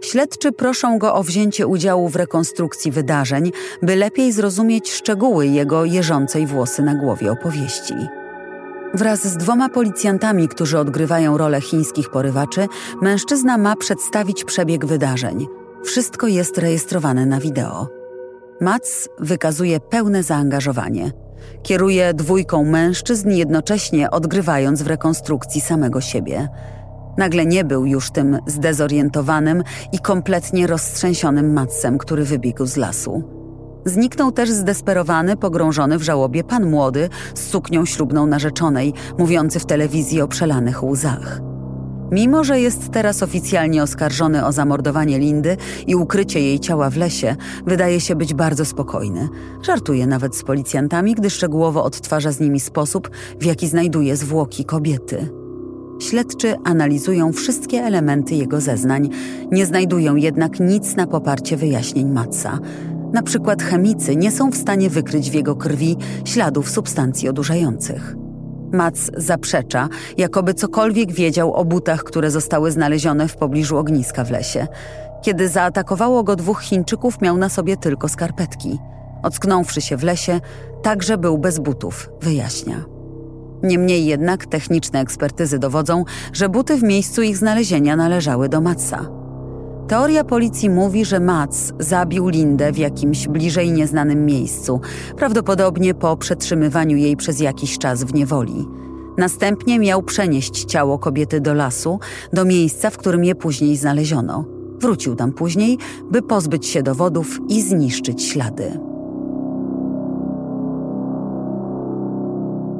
Śledczy 0.00 0.52
proszą 0.52 0.98
go 0.98 1.14
o 1.14 1.22
wzięcie 1.22 1.66
udziału 1.66 2.08
w 2.08 2.16
rekonstrukcji 2.16 2.90
wydarzeń, 2.90 3.52
by 3.82 3.96
lepiej 3.96 4.32
zrozumieć 4.32 4.90
szczegóły 4.90 5.46
jego 5.46 5.84
jeżącej 5.84 6.46
włosy 6.46 6.82
na 6.82 6.94
głowie 6.94 7.32
opowieści. 7.32 7.94
Wraz 8.94 9.26
z 9.26 9.36
dwoma 9.36 9.68
policjantami, 9.68 10.48
którzy 10.48 10.78
odgrywają 10.78 11.38
rolę 11.38 11.60
chińskich 11.60 12.10
porywaczy, 12.10 12.66
mężczyzna 13.02 13.58
ma 13.58 13.76
przedstawić 13.76 14.44
przebieg 14.44 14.86
wydarzeń. 14.86 15.46
Wszystko 15.84 16.26
jest 16.26 16.58
rejestrowane 16.58 17.26
na 17.26 17.40
wideo. 17.40 17.88
Mats 18.60 19.08
wykazuje 19.18 19.80
pełne 19.80 20.22
zaangażowanie. 20.22 21.12
Kieruje 21.62 22.14
dwójką 22.14 22.64
mężczyzn, 22.64 23.30
jednocześnie 23.30 24.10
odgrywając 24.10 24.82
w 24.82 24.86
rekonstrukcji 24.86 25.60
samego 25.60 26.00
siebie. 26.00 26.48
Nagle 27.20 27.46
nie 27.46 27.64
był 27.64 27.86
już 27.86 28.10
tym 28.10 28.38
zdezorientowanym 28.46 29.62
i 29.92 29.98
kompletnie 29.98 30.66
roztrzęsionym 30.66 31.52
Matsem, 31.52 31.98
który 31.98 32.24
wybiegł 32.24 32.66
z 32.66 32.76
lasu. 32.76 33.22
Zniknął 33.84 34.32
też 34.32 34.50
zdesperowany, 34.50 35.36
pogrążony 35.36 35.98
w 35.98 36.02
żałobie 36.02 36.44
pan 36.44 36.70
młody 36.70 37.08
z 37.34 37.50
suknią 37.50 37.84
ślubną 37.84 38.26
narzeczonej, 38.26 38.92
mówiący 39.18 39.60
w 39.60 39.66
telewizji 39.66 40.20
o 40.20 40.28
przelanych 40.28 40.84
łzach. 40.84 41.40
Mimo, 42.10 42.44
że 42.44 42.60
jest 42.60 42.90
teraz 42.90 43.22
oficjalnie 43.22 43.82
oskarżony 43.82 44.46
o 44.46 44.52
zamordowanie 44.52 45.18
Lindy 45.18 45.56
i 45.86 45.94
ukrycie 45.94 46.40
jej 46.40 46.60
ciała 46.60 46.90
w 46.90 46.96
lesie, 46.96 47.36
wydaje 47.66 48.00
się 48.00 48.16
być 48.16 48.34
bardzo 48.34 48.64
spokojny. 48.64 49.28
Żartuje 49.62 50.06
nawet 50.06 50.36
z 50.36 50.42
policjantami, 50.42 51.14
gdy 51.14 51.30
szczegółowo 51.30 51.84
odtwarza 51.84 52.32
z 52.32 52.40
nimi 52.40 52.60
sposób, 52.60 53.10
w 53.40 53.44
jaki 53.44 53.68
znajduje 53.68 54.16
zwłoki 54.16 54.64
kobiety. 54.64 55.39
Śledczy 56.00 56.56
analizują 56.64 57.32
wszystkie 57.32 57.78
elementy 57.78 58.34
jego 58.34 58.60
zeznań, 58.60 59.08
nie 59.50 59.66
znajdują 59.66 60.16
jednak 60.16 60.60
nic 60.60 60.96
na 60.96 61.06
poparcie 61.06 61.56
wyjaśnień 61.56 62.10
Matsa. 62.10 62.58
Na 63.12 63.22
przykład 63.22 63.62
chemicy 63.62 64.16
nie 64.16 64.30
są 64.30 64.50
w 64.50 64.56
stanie 64.56 64.90
wykryć 64.90 65.30
w 65.30 65.34
jego 65.34 65.56
krwi 65.56 65.96
śladów 66.24 66.70
substancji 66.70 67.28
odurzających. 67.28 68.16
Mats 68.72 69.10
zaprzecza, 69.16 69.88
jakoby 70.18 70.54
cokolwiek 70.54 71.12
wiedział 71.12 71.54
o 71.54 71.64
butach, 71.64 72.04
które 72.04 72.30
zostały 72.30 72.70
znalezione 72.70 73.28
w 73.28 73.36
pobliżu 73.36 73.78
ogniska 73.78 74.24
w 74.24 74.30
lesie. 74.30 74.66
Kiedy 75.22 75.48
zaatakowało 75.48 76.22
go 76.22 76.36
dwóch 76.36 76.62
Chińczyków, 76.62 77.20
miał 77.20 77.36
na 77.36 77.48
sobie 77.48 77.76
tylko 77.76 78.08
skarpetki. 78.08 78.78
Ocknąwszy 79.22 79.80
się 79.80 79.96
w 79.96 80.04
lesie, 80.04 80.40
także 80.82 81.18
był 81.18 81.38
bez 81.38 81.58
butów, 81.58 82.10
wyjaśnia. 82.20 82.99
Niemniej 83.62 84.06
jednak 84.06 84.46
techniczne 84.46 85.00
ekspertyzy 85.00 85.58
dowodzą, 85.58 86.04
że 86.32 86.48
buty 86.48 86.76
w 86.76 86.82
miejscu 86.82 87.22
ich 87.22 87.36
znalezienia 87.36 87.96
należały 87.96 88.48
do 88.48 88.60
Matsa. 88.60 89.08
Teoria 89.88 90.24
policji 90.24 90.70
mówi, 90.70 91.04
że 91.04 91.20
Mats 91.20 91.72
zabił 91.78 92.28
Lindę 92.28 92.72
w 92.72 92.78
jakimś 92.78 93.28
bliżej 93.28 93.72
nieznanym 93.72 94.26
miejscu, 94.26 94.80
prawdopodobnie 95.16 95.94
po 95.94 96.16
przetrzymywaniu 96.16 96.96
jej 96.96 97.16
przez 97.16 97.40
jakiś 97.40 97.78
czas 97.78 98.04
w 98.04 98.14
niewoli. 98.14 98.68
Następnie 99.18 99.78
miał 99.78 100.02
przenieść 100.02 100.64
ciało 100.64 100.98
kobiety 100.98 101.40
do 101.40 101.54
lasu, 101.54 101.98
do 102.32 102.44
miejsca, 102.44 102.90
w 102.90 102.96
którym 102.96 103.24
je 103.24 103.34
później 103.34 103.76
znaleziono. 103.76 104.44
Wrócił 104.80 105.16
tam 105.16 105.32
później, 105.32 105.78
by 106.10 106.22
pozbyć 106.22 106.66
się 106.66 106.82
dowodów 106.82 107.38
i 107.48 107.62
zniszczyć 107.62 108.22
ślady. 108.22 108.89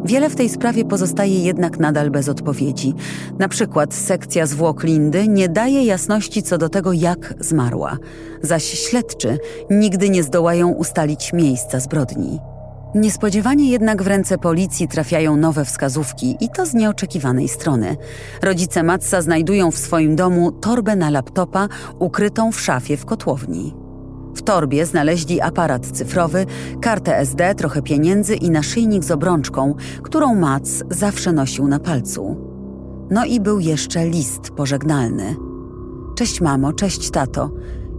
Wiele 0.04 0.30
w 0.30 0.36
tej 0.36 0.48
sprawie 0.48 0.84
pozostaje 0.84 1.44
jednak 1.44 1.78
nadal 1.78 2.10
bez 2.10 2.28
odpowiedzi. 2.28 2.94
Na 3.38 3.48
przykład 3.48 3.94
sekcja 3.94 4.46
zwłok 4.46 4.84
Lindy 4.84 5.28
nie 5.28 5.48
daje 5.48 5.84
jasności 5.84 6.42
co 6.42 6.58
do 6.58 6.68
tego, 6.68 6.92
jak 6.92 7.34
zmarła, 7.40 7.96
zaś 8.42 8.64
śledczy 8.64 9.38
nigdy 9.70 10.10
nie 10.10 10.22
zdołają 10.22 10.68
ustalić 10.68 11.32
miejsca 11.32 11.80
zbrodni. 11.80 12.38
Niespodziewanie 12.94 13.70
jednak 13.70 14.02
w 14.02 14.06
ręce 14.06 14.38
policji 14.38 14.88
trafiają 14.88 15.36
nowe 15.36 15.64
wskazówki 15.64 16.36
i 16.40 16.48
to 16.48 16.66
z 16.66 16.74
nieoczekiwanej 16.74 17.48
strony. 17.48 17.96
Rodzice 18.42 18.82
Matsa 18.82 19.22
znajdują 19.22 19.70
w 19.70 19.78
swoim 19.78 20.16
domu 20.16 20.52
torbę 20.52 20.96
na 20.96 21.10
laptopa 21.10 21.68
ukrytą 21.98 22.52
w 22.52 22.60
szafie 22.60 22.96
w 22.96 23.04
kotłowni. 23.04 23.74
W 24.34 24.42
torbie 24.42 24.86
znaleźli 24.86 25.40
aparat 25.40 25.86
cyfrowy, 25.86 26.46
kartę 26.80 27.18
SD, 27.18 27.54
trochę 27.54 27.82
pieniędzy 27.82 28.34
i 28.34 28.50
naszyjnik 28.50 29.04
z 29.04 29.10
obrączką, 29.10 29.74
którą 30.02 30.34
Mats 30.34 30.82
zawsze 30.90 31.32
nosił 31.32 31.68
na 31.68 31.78
palcu. 31.78 32.36
No 33.10 33.24
i 33.24 33.40
był 33.40 33.60
jeszcze 33.60 34.06
list 34.06 34.50
pożegnalny. 34.50 35.36
Cześć 36.16 36.40
mamo, 36.40 36.72
cześć 36.72 37.10
tato. 37.10 37.50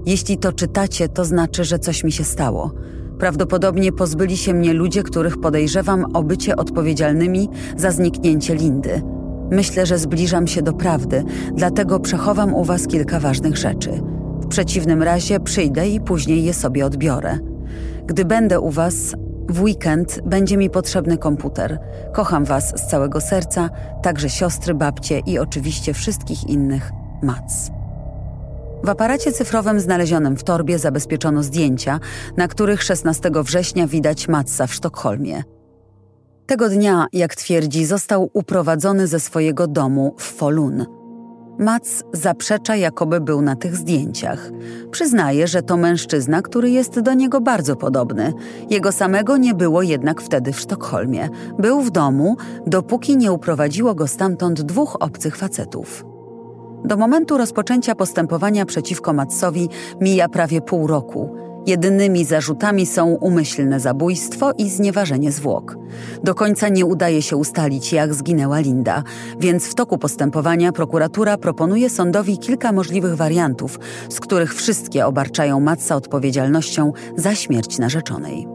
Jeśli 0.06 0.38
to 0.38 0.54
czytacie, 0.54 1.10
to 1.10 1.26
znaczy, 1.26 1.64
że 1.64 1.80
coś 1.80 2.04
mi 2.04 2.12
się 2.12 2.24
stało. 2.24 2.72
Prawdopodobnie 3.20 3.92
pozbyli 3.92 4.38
się 4.38 4.54
mnie 4.54 4.74
ludzie, 4.74 5.04
których 5.04 5.38
podejrzewam 5.38 6.06
o 6.16 6.24
bycie 6.24 6.56
odpowiedzialnymi 6.56 7.50
za 7.78 7.92
zniknięcie 7.92 8.56
Lindy. 8.56 9.02
Myślę, 9.52 9.86
że 9.86 9.98
zbliżam 9.98 10.48
się 10.48 10.62
do 10.62 10.74
prawdy, 10.74 11.24
dlatego 11.54 12.00
przechowam 12.00 12.54
u 12.54 12.64
was 12.64 12.88
kilka 12.88 13.20
ważnych 13.20 13.58
rzeczy– 13.58 14.02
przeciwnym 14.52 15.04
razie 15.04 15.40
przyjdę 15.40 15.90
i 15.90 16.02
później 16.02 16.44
je 16.44 16.54
sobie 16.54 16.86
odbiorę. 16.86 17.38
Gdy 18.06 18.26
będę 18.26 18.60
u 18.60 18.70
Was, 18.70 18.96
w 19.50 19.62
weekend 19.62 20.22
będzie 20.26 20.58
mi 20.58 20.70
potrzebny 20.70 21.18
komputer. 21.18 21.80
Kocham 22.14 22.46
Was 22.46 22.74
z 22.80 22.88
całego 22.88 23.22
serca, 23.22 23.70
także 24.02 24.30
siostry, 24.30 24.74
babcie 24.74 25.20
i 25.20 25.40
oczywiście 25.40 25.94
wszystkich 25.94 26.50
innych 26.50 26.92
Mac. 27.24 27.72
W 28.84 28.90
aparacie 28.90 29.32
cyfrowym 29.32 29.80
znalezionym 29.80 30.38
w 30.38 30.44
torbie 30.44 30.80
zabezpieczono 30.80 31.44
zdjęcia, 31.44 32.00
na 32.38 32.48
których 32.48 32.84
16 32.84 33.32
września 33.34 33.88
widać 33.88 34.28
Matsa 34.28 34.68
w 34.68 34.74
Sztokholmie. 34.74 35.44
Tego 36.46 36.70
dnia, 36.70 37.08
jak 37.14 37.36
twierdzi, 37.36 37.86
został 37.86 38.30
uprowadzony 38.34 39.08
ze 39.08 39.20
swojego 39.20 39.68
domu 39.68 40.16
w 40.18 40.24
Folun. 40.24 41.01
Mac 41.58 42.04
zaprzecza, 42.14 42.76
jakoby 42.76 43.22
był 43.22 43.42
na 43.42 43.56
tych 43.56 43.76
zdjęciach. 43.76 44.52
Przyznaje, 44.92 45.48
że 45.48 45.62
to 45.62 45.78
mężczyzna, 45.78 46.42
który 46.42 46.70
jest 46.70 47.00
do 47.00 47.14
niego 47.14 47.42
bardzo 47.42 47.76
podobny. 47.76 48.34
Jego 48.70 48.92
samego 48.92 49.38
nie 49.38 49.54
było 49.54 49.82
jednak 49.82 50.22
wtedy 50.22 50.54
w 50.54 50.60
Sztokholmie. 50.60 51.30
Był 51.60 51.82
w 51.82 51.92
domu, 51.92 52.38
dopóki 52.68 53.18
nie 53.18 53.32
uprowadziło 53.32 53.96
go 53.96 54.08
stamtąd 54.08 54.62
dwóch 54.62 54.98
obcych 55.00 55.38
facetów. 55.38 56.06
Do 56.86 56.98
momentu 56.98 57.38
rozpoczęcia 57.38 57.96
postępowania 57.96 58.66
przeciwko 58.66 59.14
Matsowi 59.14 59.70
mija 60.02 60.30
prawie 60.30 60.62
pół 60.62 60.88
roku. 60.88 61.36
Jedynymi 61.66 62.26
zarzutami 62.26 62.86
są 62.86 63.08
umyślne 63.08 63.80
zabójstwo 63.80 64.52
i 64.58 64.70
znieważenie 64.70 65.32
zwłok. 65.32 65.78
Do 66.24 66.36
końca 66.36 66.70
nie 66.70 66.86
udaje 66.86 67.22
się 67.22 67.38
ustalić, 67.38 67.94
jak 67.94 68.14
zginęła 68.14 68.60
Linda, 68.60 69.04
więc 69.40 69.66
w 69.66 69.76
toku 69.76 69.98
postępowania 69.98 70.72
prokuratura 70.72 71.38
proponuje 71.38 71.90
sądowi 71.90 72.38
kilka 72.38 72.72
możliwych 72.72 73.16
wariantów, 73.16 73.80
z 74.10 74.20
których 74.20 74.56
wszystkie 74.56 75.06
obarczają 75.06 75.60
Matsa 75.60 75.96
odpowiedzialnością 75.96 76.94
za 77.16 77.36
śmierć 77.36 77.80
narzeczonej. 77.80 78.48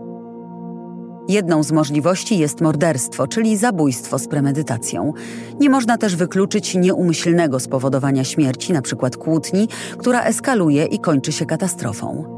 Jedną 1.29 1.63
z 1.63 1.73
możliwości 1.73 2.39
jest 2.39 2.61
morderstwo, 2.61 3.27
czyli 3.27 3.57
zabójstwo 3.57 4.19
z 4.19 4.29
premedytacją. 4.29 5.13
Nie 5.61 5.71
można 5.71 5.99
też 5.99 6.17
wykluczyć 6.17 6.75
nieumyślnego 6.75 7.61
spowodowania 7.61 8.25
śmierci, 8.25 8.73
np. 8.73 9.11
kłótni, 9.19 9.69
która 9.99 10.23
eskaluje 10.23 10.85
i 10.85 10.99
kończy 10.99 11.33
się 11.33 11.47
katastrofą. 11.47 12.36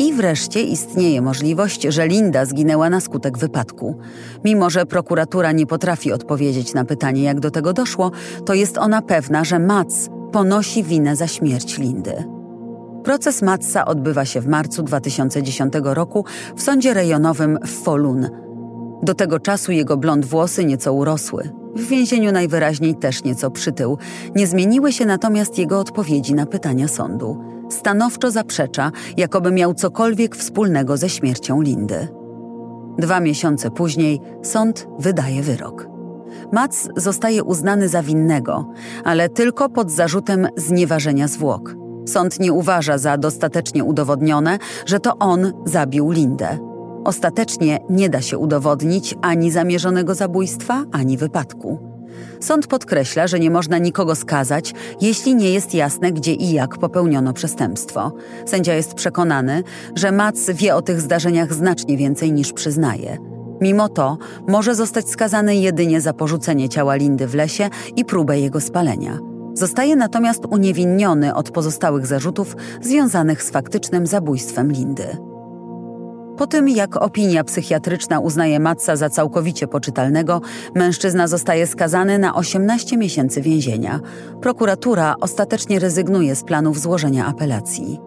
I 0.00 0.12
wreszcie 0.12 0.62
istnieje 0.62 1.22
możliwość, 1.22 1.82
że 1.82 2.08
Linda 2.08 2.44
zginęła 2.44 2.90
na 2.90 3.00
skutek 3.00 3.38
wypadku. 3.38 3.98
Mimo, 4.44 4.70
że 4.70 4.86
prokuratura 4.86 5.52
nie 5.52 5.66
potrafi 5.66 6.12
odpowiedzieć 6.12 6.74
na 6.74 6.84
pytanie, 6.84 7.22
jak 7.22 7.40
do 7.40 7.50
tego 7.50 7.72
doszło, 7.72 8.10
to 8.44 8.54
jest 8.54 8.78
ona 8.78 9.02
pewna, 9.02 9.44
że 9.44 9.58
Mats 9.58 10.08
ponosi 10.32 10.84
winę 10.84 11.16
za 11.16 11.26
śmierć 11.26 11.78
Lindy. 11.78 12.24
Proces 13.04 13.42
Matsa 13.42 13.84
odbywa 13.84 14.24
się 14.24 14.40
w 14.40 14.46
marcu 14.46 14.82
2010 14.82 15.72
roku 15.82 16.24
w 16.56 16.62
sądzie 16.62 16.94
rejonowym 16.94 17.58
w 17.66 17.70
Folun. 17.70 18.28
Do 19.02 19.14
tego 19.14 19.40
czasu 19.40 19.72
jego 19.72 19.96
blond 19.96 20.24
włosy 20.24 20.64
nieco 20.64 20.92
urosły. 20.92 21.50
W 21.76 21.86
więzieniu 21.86 22.32
najwyraźniej 22.32 22.94
też 22.94 23.24
nieco 23.24 23.50
przytył. 23.50 23.98
Nie 24.34 24.46
zmieniły 24.46 24.92
się 24.92 25.06
natomiast 25.06 25.58
jego 25.58 25.80
odpowiedzi 25.80 26.34
na 26.34 26.46
pytania 26.46 26.88
sądu 26.88 27.59
stanowczo 27.70 28.30
zaprzecza, 28.30 28.92
jakoby 29.16 29.52
miał 29.52 29.74
cokolwiek 29.74 30.36
wspólnego 30.36 30.96
ze 30.96 31.08
śmiercią 31.08 31.60
Lindy. 31.60 32.08
Dwa 32.98 33.20
miesiące 33.20 33.70
później 33.70 34.20
sąd 34.42 34.86
wydaje 34.98 35.42
wyrok. 35.42 35.88
Mac 36.52 36.88
zostaje 36.96 37.44
uznany 37.44 37.88
za 37.88 38.02
winnego, 38.02 38.72
ale 39.04 39.28
tylko 39.28 39.68
pod 39.68 39.90
zarzutem 39.90 40.48
znieważenia 40.56 41.28
zwłok. 41.28 41.74
Sąd 42.06 42.40
nie 42.40 42.52
uważa 42.52 42.98
za 42.98 43.18
dostatecznie 43.18 43.84
udowodnione, 43.84 44.58
że 44.86 45.00
to 45.00 45.18
on 45.18 45.52
zabił 45.64 46.10
Lindę. 46.10 46.58
Ostatecznie 47.04 47.78
nie 47.90 48.08
da 48.08 48.20
się 48.20 48.38
udowodnić 48.38 49.14
ani 49.22 49.50
zamierzonego 49.50 50.14
zabójstwa, 50.14 50.84
ani 50.92 51.16
wypadku. 51.16 51.89
Sąd 52.40 52.66
podkreśla, 52.66 53.26
że 53.26 53.40
nie 53.40 53.50
można 53.50 53.78
nikogo 53.78 54.14
skazać, 54.14 54.74
jeśli 55.00 55.34
nie 55.34 55.50
jest 55.50 55.74
jasne, 55.74 56.12
gdzie 56.12 56.34
i 56.34 56.52
jak 56.52 56.78
popełniono 56.78 57.32
przestępstwo. 57.32 58.12
Sędzia 58.46 58.74
jest 58.74 58.94
przekonany, 58.94 59.62
że 59.96 60.12
Mac 60.12 60.50
wie 60.50 60.74
o 60.74 60.82
tych 60.82 61.00
zdarzeniach 61.00 61.54
znacznie 61.54 61.96
więcej 61.96 62.32
niż 62.32 62.52
przyznaje. 62.52 63.18
Mimo 63.60 63.88
to 63.88 64.18
może 64.48 64.74
zostać 64.74 65.10
skazany 65.10 65.56
jedynie 65.56 66.00
za 66.00 66.12
porzucenie 66.12 66.68
ciała 66.68 66.94
Lindy 66.94 67.26
w 67.26 67.34
lesie 67.34 67.70
i 67.96 68.04
próbę 68.04 68.40
jego 68.40 68.60
spalenia. 68.60 69.18
Zostaje 69.54 69.96
natomiast 69.96 70.46
uniewinniony 70.50 71.34
od 71.34 71.50
pozostałych 71.50 72.06
zarzutów 72.06 72.56
związanych 72.80 73.42
z 73.42 73.50
faktycznym 73.50 74.06
zabójstwem 74.06 74.72
Lindy. 74.72 75.29
Po 76.40 76.46
tym, 76.46 76.68
jak 76.68 76.96
opinia 76.96 77.44
psychiatryczna 77.44 78.20
uznaje 78.20 78.60
Matsa 78.60 78.96
za 78.96 79.10
całkowicie 79.10 79.66
poczytalnego, 79.66 80.40
mężczyzna 80.74 81.28
zostaje 81.28 81.66
skazany 81.66 82.18
na 82.18 82.34
18 82.34 82.96
miesięcy 82.96 83.42
więzienia. 83.42 84.00
Prokuratura 84.42 85.14
ostatecznie 85.20 85.78
rezygnuje 85.78 86.36
z 86.36 86.44
planów 86.44 86.80
złożenia 86.80 87.26
apelacji. 87.26 88.00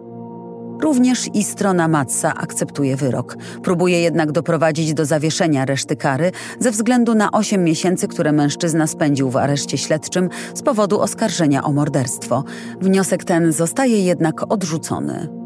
Również 0.82 1.28
i 1.34 1.44
strona 1.44 1.88
Matsa 1.88 2.34
akceptuje 2.34 2.96
wyrok. 2.96 3.36
Próbuje 3.62 4.00
jednak 4.00 4.32
doprowadzić 4.32 4.94
do 4.94 5.04
zawieszenia 5.04 5.64
reszty 5.64 5.96
kary 5.96 6.32
ze 6.58 6.70
względu 6.70 7.14
na 7.14 7.32
8 7.32 7.64
miesięcy, 7.64 8.08
które 8.08 8.32
mężczyzna 8.32 8.86
spędził 8.86 9.30
w 9.30 9.36
areszcie 9.36 9.78
śledczym 9.78 10.28
z 10.54 10.62
powodu 10.62 11.00
oskarżenia 11.00 11.64
o 11.64 11.72
morderstwo. 11.72 12.44
Wniosek 12.80 13.24
ten 13.24 13.52
zostaje 13.52 14.04
jednak 14.04 14.52
odrzucony. 14.52 15.43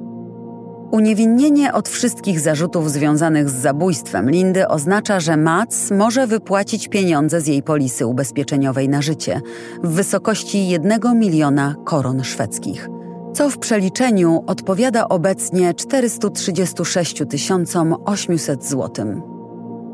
Uniewinnienie 0.90 1.72
od 1.72 1.88
wszystkich 1.88 2.40
zarzutów 2.40 2.90
związanych 2.90 3.50
z 3.50 3.54
zabójstwem 3.54 4.30
Lindy 4.30 4.68
oznacza, 4.68 5.20
że 5.20 5.36
Mats 5.36 5.90
może 5.90 6.26
wypłacić 6.26 6.88
pieniądze 6.88 7.40
z 7.40 7.46
jej 7.46 7.62
polisy 7.62 8.06
ubezpieczeniowej 8.06 8.88
na 8.88 9.02
życie 9.02 9.40
w 9.82 9.88
wysokości 9.88 10.68
1 10.68 11.18
miliona 11.18 11.74
koron 11.84 12.24
szwedzkich, 12.24 12.88
co 13.32 13.50
w 13.50 13.58
przeliczeniu 13.58 14.44
odpowiada 14.46 15.08
obecnie 15.08 15.74
436 15.74 17.22
800 18.04 18.64
zł. 18.64 19.22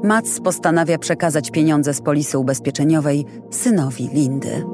Mats 0.04 0.40
postanawia 0.40 0.98
przekazać 0.98 1.50
pieniądze 1.50 1.94
z 1.94 2.00
polisy 2.00 2.38
ubezpieczeniowej 2.38 3.26
synowi 3.50 4.08
Lindy. 4.12 4.73